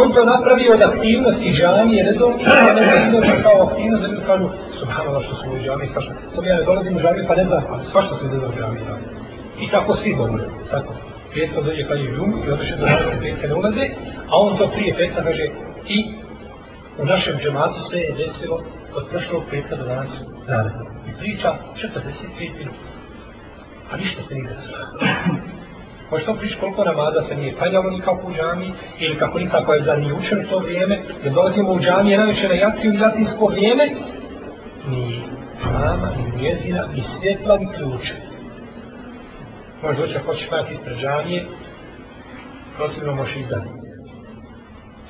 [0.00, 2.26] on to napravio od aktivnosti džamije, ne to
[2.78, 4.46] ne aktivnosti kao aktivnost, da ljudi kažu,
[4.80, 6.12] subhanallah što su u džamiji, svašta.
[6.34, 8.82] Sam ja ne dolazim u džamiju, pa ne znam, ali svašta se zove u džamiji.
[9.64, 10.92] I tako svi govore, tako.
[11.34, 13.84] Petko dođe kad je džum i odreše do džamije, petke ne ulaze,
[14.30, 15.44] a on to prije petka kaže,
[15.96, 15.98] i
[17.02, 18.58] u našem džematu se je desilo
[18.96, 20.10] od prošlog petka do danas
[20.48, 20.84] naredno.
[21.08, 22.88] I priča 45 minuta.
[23.90, 24.76] A ništa se nije desilo.
[26.10, 29.80] Možeš to prići koliko namaza se nije klanjalo nikako u džami, ili kako nikako je
[29.80, 32.98] za nije učen u to vrijeme, jer dolazimo u džami, je najveće na jaciju i
[32.98, 33.84] jacijsko vrijeme,
[34.88, 35.22] ni
[35.64, 38.14] mama, ni njezina, ni svjetla, ni ključa.
[39.82, 41.46] Možeš doći ako hoćeš klanjati ispred džamije,
[42.76, 43.85] protivno možeš izdati.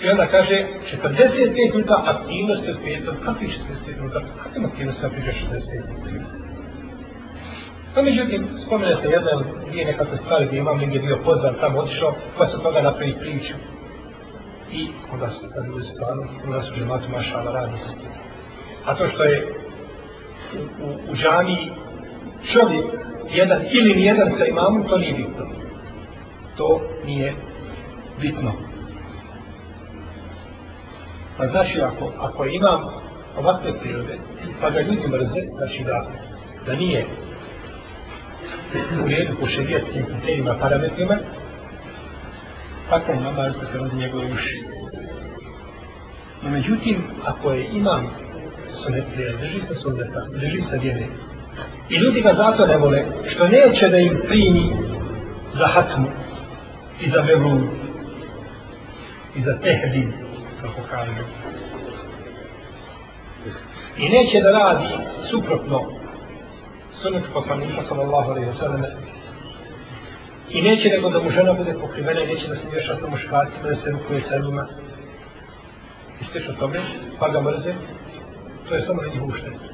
[0.03, 0.67] I onda kaže,
[1.03, 6.47] 45 minuta aktivnosti od petom, kakvi 45 minuta, kakvi aktivnosti na priđe 45 minuta?
[7.97, 11.79] No, međutim, spomene se jedna ili dvije nekakve stvari gdje imam negdje bio pozvan, tamo
[11.79, 13.55] otišao, pa se toga napravi priču.
[14.73, 17.91] I onda su tad ljudi stvarno, u nas u džematu mašala radi se.
[18.85, 19.47] A to što je
[20.55, 21.71] u, u, u džami
[22.53, 22.87] čovjek,
[23.31, 25.45] jedan ili nijedan sa imamom, to nije bitno.
[26.57, 27.35] To nije
[28.21, 28.53] bitno.
[31.39, 32.81] Pa znači, ako, ako imam
[33.39, 34.19] ovakve prirode,
[34.61, 36.07] pa ga ljudi mrze, znači da,
[36.67, 37.07] da nije
[39.05, 41.17] u redu po šerijetskim kriterijima, parametrima,
[42.91, 44.63] tako namaz se prelazi njegove uši.
[46.43, 48.07] No međutim, ako je imam
[48.85, 51.07] sunetlija, drži se sunneta, drži se vjere,
[51.91, 54.77] i ljudi ga zato ne vole, što neće da im primi
[55.53, 56.07] za hatmu
[57.01, 57.69] i za mevlun
[59.37, 60.13] i za tehdin,
[60.67, 61.13] kako kažu.
[63.99, 64.89] I neće da radi
[65.31, 65.79] suprotno
[67.03, 68.83] sunnetu poslanika sallallahu alaihi wa sallam
[70.51, 73.69] i neće nego da mu žena bude pokrivena i neće da se vješa sa muškarcima
[73.69, 74.67] da se rukuje sa njima
[76.21, 76.81] i slično tome
[77.19, 77.73] pa ga mrze
[78.69, 79.67] to je samo na njihovu štetu.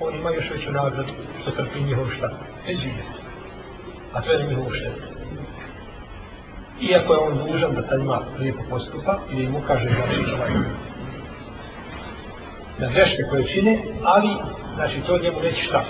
[0.00, 1.12] on ima još veću nagradu
[1.42, 2.28] što trpi njihov šta
[2.66, 3.18] ne živjeti.
[4.12, 5.09] a to je na njihovu štetu
[6.80, 10.50] iako je on dužan da sa njima lijepo postupa i mu kaže znači ovaj
[12.78, 14.28] na greške koje čine ali
[14.74, 15.84] znači to njemu neće šta.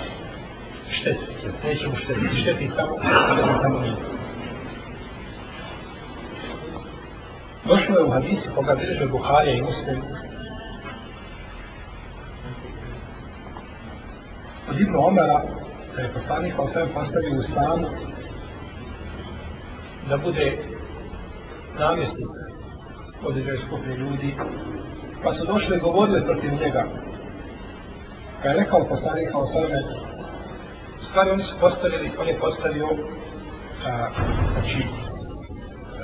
[0.89, 1.19] Šteti,
[1.63, 3.95] neće mu štetiti, šteti samo, šteti samo njim.
[7.65, 10.01] Došlo je u hadisi koga bilježe Buharija i Muslim.
[14.69, 15.41] Od Ibn Omara
[15.95, 17.87] da je poslanik pa kao sve postavio u stanu
[20.09, 20.57] da bude
[21.79, 22.27] namjesnik.
[23.23, 24.35] Određaj skupine ljudi
[25.23, 26.83] pa su došli i govorili protiv njega.
[28.41, 29.61] Pa je rekao poslanik kao sve
[31.09, 32.87] stvari oni su postavili, on je postavio
[33.85, 34.09] a,
[34.53, 34.79] znači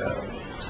[0.05, 0.09] a,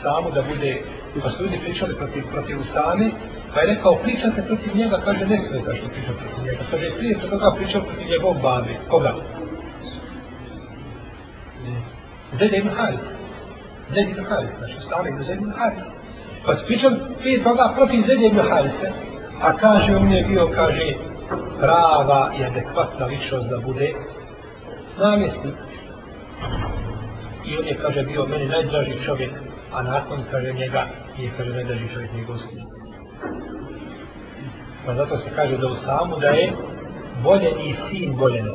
[0.02, 0.82] samu da bude
[1.24, 3.12] pa su ljudi pričali protiv, protiv Usame
[3.54, 6.58] pa je rekao pričate protiv njega kaže ne smeta što priča protiv njega.
[6.72, 9.16] Kaže prije se toga pričao protiv njegov babi koga?
[12.40, 13.00] Zede ibn Haris
[13.90, 15.84] Zede ibn Haris znači stari ibn Zede ibn Haris
[16.46, 18.90] pa su pričali prije toga protiv Zede ibn Harisa
[19.42, 20.94] a kaže on je bio kaže
[21.60, 23.94] prava i adekvatna ličnost da bude
[25.00, 25.56] namjesnik.
[27.46, 29.32] I on je, kaže, bio meni najdraži čovjek,
[29.74, 32.60] a nakon, kaže, njega je, kaže, najdraži čovjek njegov sin.
[34.86, 36.54] Pa zato se kaže za Usamu da je
[37.24, 38.52] voljeni sin voljeni.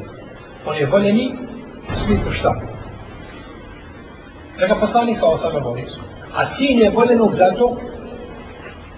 [0.67, 1.35] On je voljeni
[1.91, 2.55] u smislu šta?
[4.60, 5.86] Da ga poslani kao sada voli.
[6.36, 7.78] A sin je voljenog zato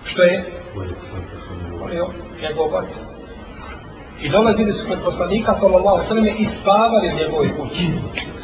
[0.04, 0.62] što je
[1.80, 2.08] volio
[2.42, 2.90] njegov otac.
[4.22, 7.88] I dolazili su kod poslanika sallallahu alejhi ve selleme i spavali u njegovoj kući.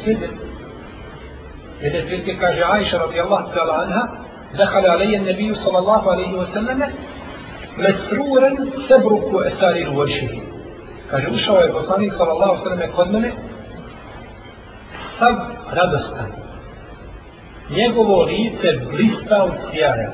[0.04, 0.28] Sede.
[1.80, 6.82] Jedne prilike kaže Aisha radijallahu ta'ala anha, دخل علي النبي صلى الله عليه وسلم
[7.78, 8.50] مسرورا
[8.88, 10.30] تبرك أسارير وجهه
[11.10, 13.32] kaže ušao je poslanik sallallahu alejhi ve selleme kod mene
[15.18, 15.34] sav
[15.70, 16.30] radostan
[17.77, 20.11] njegovo lice blista od sjaja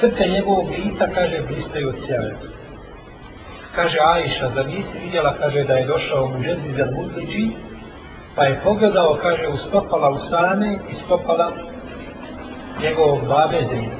[0.00, 2.34] Štrte njegovog lica, kaže, blistaju od sjaja.
[3.74, 7.50] Kaže Ajša, zar nisi vidjela, kaže, da je došao mu žezi za mutliči,
[8.36, 11.52] pa je pogledao, kaže, u stopala Usame i stopala
[12.82, 13.96] njegovog babe Zejda.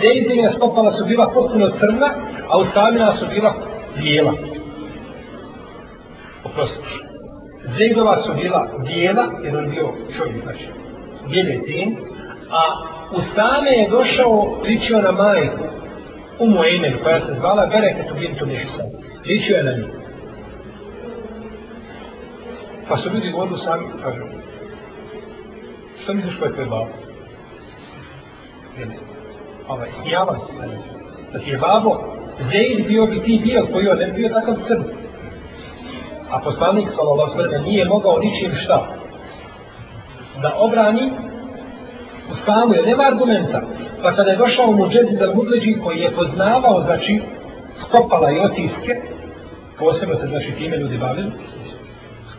[0.00, 2.08] Zejdine stopala su bila potpuno crna,
[2.48, 3.54] a Usamina su bila
[3.98, 4.34] bijela.
[6.44, 6.88] Oprosti.
[7.64, 10.81] Zejdova su bila bijela, jer on bio čovjek, znači,
[11.28, 11.96] bijeletin,
[12.50, 12.62] a
[13.16, 15.64] Usame je došao, ličio na majku,
[16.38, 18.86] Umu Eimen, koja se zvala Bereketu Bintu Mihsan.
[19.26, 19.86] Ličio je na nju.
[22.88, 24.22] Pa su ljudi vodu sami, kažu,
[26.02, 26.92] što misliš ko je tvoj babo?
[29.68, 30.66] Ovaj, smijava se sa.
[31.32, 31.90] Da ti je babo,
[32.38, 34.82] Zeid bio bi ti bio, koji on ne bio takav srb.
[36.30, 39.01] A poslanik, sallallahu sallam, nije mogao ničim šta
[40.42, 41.12] da obrani
[42.30, 43.60] u stavu, jer nema argumenta.
[44.02, 47.20] Pa kada je došao mu džezi za mudleđi koji je poznavao, znači,
[47.82, 48.92] skopala i otiske,
[49.78, 51.32] posebno se, znači, time ljudi bavili,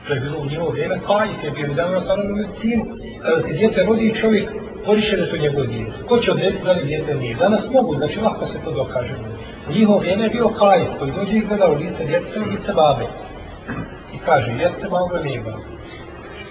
[0.08, 2.84] to je bilo u njihovo vrijeme, kajit je bio na stvarno u medicinu.
[3.22, 4.50] Kada se djete rodi čovjek,
[4.86, 5.92] poriše da to njegovo djete.
[6.08, 7.36] Ko će odrediti da li djete nije?
[7.36, 9.16] Danas mogu, znači lako se to dokaže.
[9.70, 12.72] U njihovo vrijeme je bio kajit koji dođe i gleda u lice djece i lice
[12.74, 13.06] babe.
[14.16, 15.64] I kaže, jeste babo, nije babo.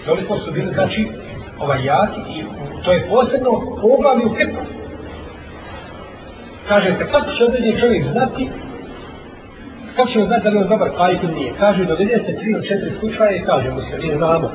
[0.07, 1.09] Toliko su bili, znači,
[1.59, 2.45] ovaj jaki i
[2.85, 3.51] to je posebno
[3.83, 4.63] poglavlje u fiqhu.
[6.69, 8.51] Kaže se, kako će određen čovjek znati
[9.97, 11.53] kako ćemo znati da li on dobar kajit ili nije?
[11.59, 14.49] Kaže, dovede se tri ili četiri slučaje i kaže mu se, mi znamo.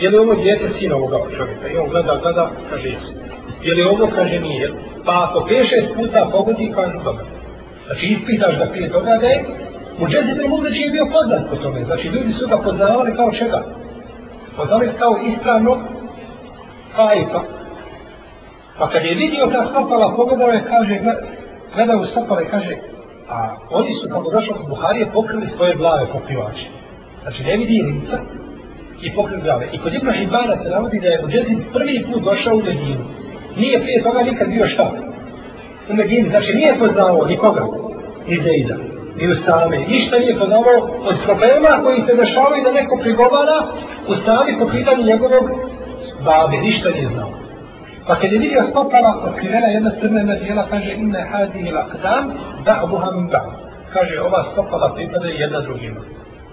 [0.00, 1.68] Je li ovo djete sin ovoga čovjeka?
[1.68, 3.14] I on gleda, gleda, kaže, jesu.
[3.62, 4.72] Je li ovo, kaže, nije.
[5.06, 7.24] Pa ako pije šest puta pogodi, kaže, dobro.
[7.86, 9.44] Znači, ispitaš da prije toga da je,
[10.00, 11.84] u džezi se mu znači je bio poznat po tome.
[11.84, 13.60] Znači, ljudi su ga poznavali kao čega?
[14.56, 15.72] Poznavali kao ispravno
[16.96, 17.40] kajfa.
[18.78, 20.94] Pa kad je vidio ta stopala, pogledao je, kaže,
[21.74, 22.76] gleda u stopala i kaže,
[23.28, 26.66] a oni su, kako došlo od Buharije, pokrili svoje glave pokrivači.
[27.22, 28.18] Znači, ne vidi lica
[29.02, 29.68] i pokrili glave.
[29.72, 33.04] I kod Ibn Hibana se navodi da je Muđezid prvi put došao u Medinu.
[33.56, 34.92] Nije prije toga nikad bio šta?
[35.90, 36.28] U Medinu.
[36.30, 37.64] Znači, nije poznao nikoga.
[38.28, 38.76] Ni Zejda,
[39.18, 39.78] ni Ustave.
[39.94, 40.76] Ništa nije poznao
[41.10, 43.58] od problema koji se dešavaju da neko prigovara
[44.14, 45.44] Ustavi po pitanju njegovog
[46.26, 46.56] babe.
[46.68, 47.32] Ništa nije znao.
[48.06, 52.24] Pa kad je vidio stopala, otkrivena jedna crvena dijela, kaže, inne hadihi lakdam,
[52.66, 56.00] da'buha min da' kaže, ova stopala pripada jedna drugima.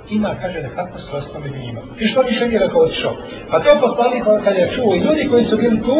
[0.10, 1.82] Ima, kaže, nekako srosta među njima.
[2.00, 3.14] I što više nije rekao odšao?
[3.52, 5.98] Pa to poslani kada je čuo i ljudi koji su bili tu,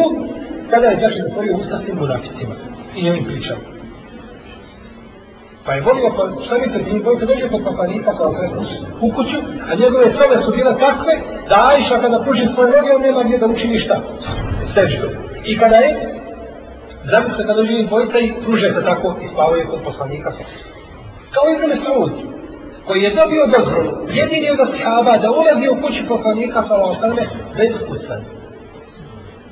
[0.70, 2.54] kada je Đašin stvorio usta s tim munaficima.
[2.96, 3.56] I njim pričao.
[5.66, 8.46] Pa je volio, pa šta mislite, njim bojite dođe kod poslanika kao sve
[9.00, 9.38] u kuću,
[9.68, 11.12] a njegove sobe su bile takve,
[11.48, 13.96] da Ajša kada pruži svoje noge, on nema gdje da uči ništa.
[14.70, 15.08] Steđu.
[15.50, 15.90] I kada je,
[17.04, 20.30] zamislite kada živi dvojica i pruže se tako i spavaju kod poslanika.
[21.34, 22.12] Kao Ibn Mesud,
[22.86, 27.22] koji je dobio dozvolu, jedini od ashaba da ulazi u kuću poslanika sa ostalme
[27.58, 28.28] bez kucanja.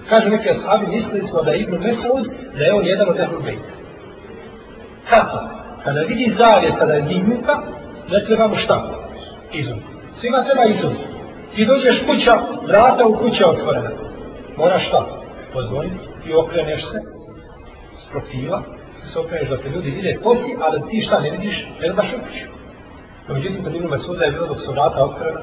[0.09, 2.25] Kažu neki ashabi, mislili smo da je Ibn Mesud,
[2.59, 3.73] da je on jedan od Ehlul Bejta.
[5.11, 5.62] Kako?
[5.85, 7.55] Kada vidi zavjeta da je dignuta,
[8.13, 8.77] ne treba mu šta?
[9.53, 9.79] Izum.
[10.21, 10.95] Svima treba izum.
[11.55, 12.35] Ti dođeš kuća,
[12.67, 13.91] vrata u kuća otvorena.
[14.57, 15.07] Moraš šta?
[15.53, 16.99] Pozvoniti i okreneš se
[18.03, 18.63] s profila,
[19.05, 21.95] se okreneš da te ljudi vide posti, a da ti šta ne vidiš, ne da
[21.95, 22.47] baš u kuću.
[23.29, 25.41] No, međutim, kad Ibn Mesuda je bilo dok su vrata otvorena,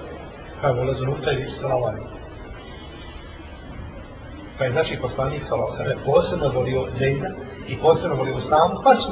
[0.61, 2.01] kao ulazu nutra i vidiš salavani.
[4.57, 7.29] Pa je znači poslanik salavani posebno volio Zejda
[7.67, 9.11] i posebno volio samu, pa su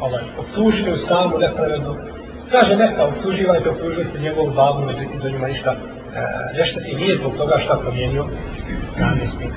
[0.00, 1.96] ovaj, obslužili u samu nepravedno.
[2.50, 5.78] Kaže neka, obsluživajte, obslužili ste njegovu babu, međutim do njima ništa e,
[6.58, 8.24] nešto i nije zbog toga šta promijenio
[8.98, 9.52] namjesnik.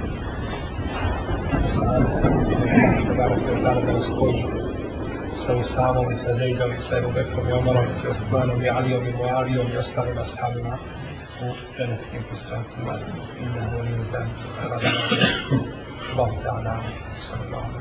[3.63, 4.43] Sada da stoji
[5.45, 9.07] sa Usamom i sa Zejdom i sa Ebu Bekrom i Omarom i Osmanom i Alijom
[9.07, 10.77] i Moalijom i ostalim ashabima
[11.45, 12.93] u ženskim postrancima.
[13.41, 14.19] I na volim da
[14.69, 14.89] rada
[16.11, 16.75] Allah ta'ala
[17.29, 17.80] sallallahu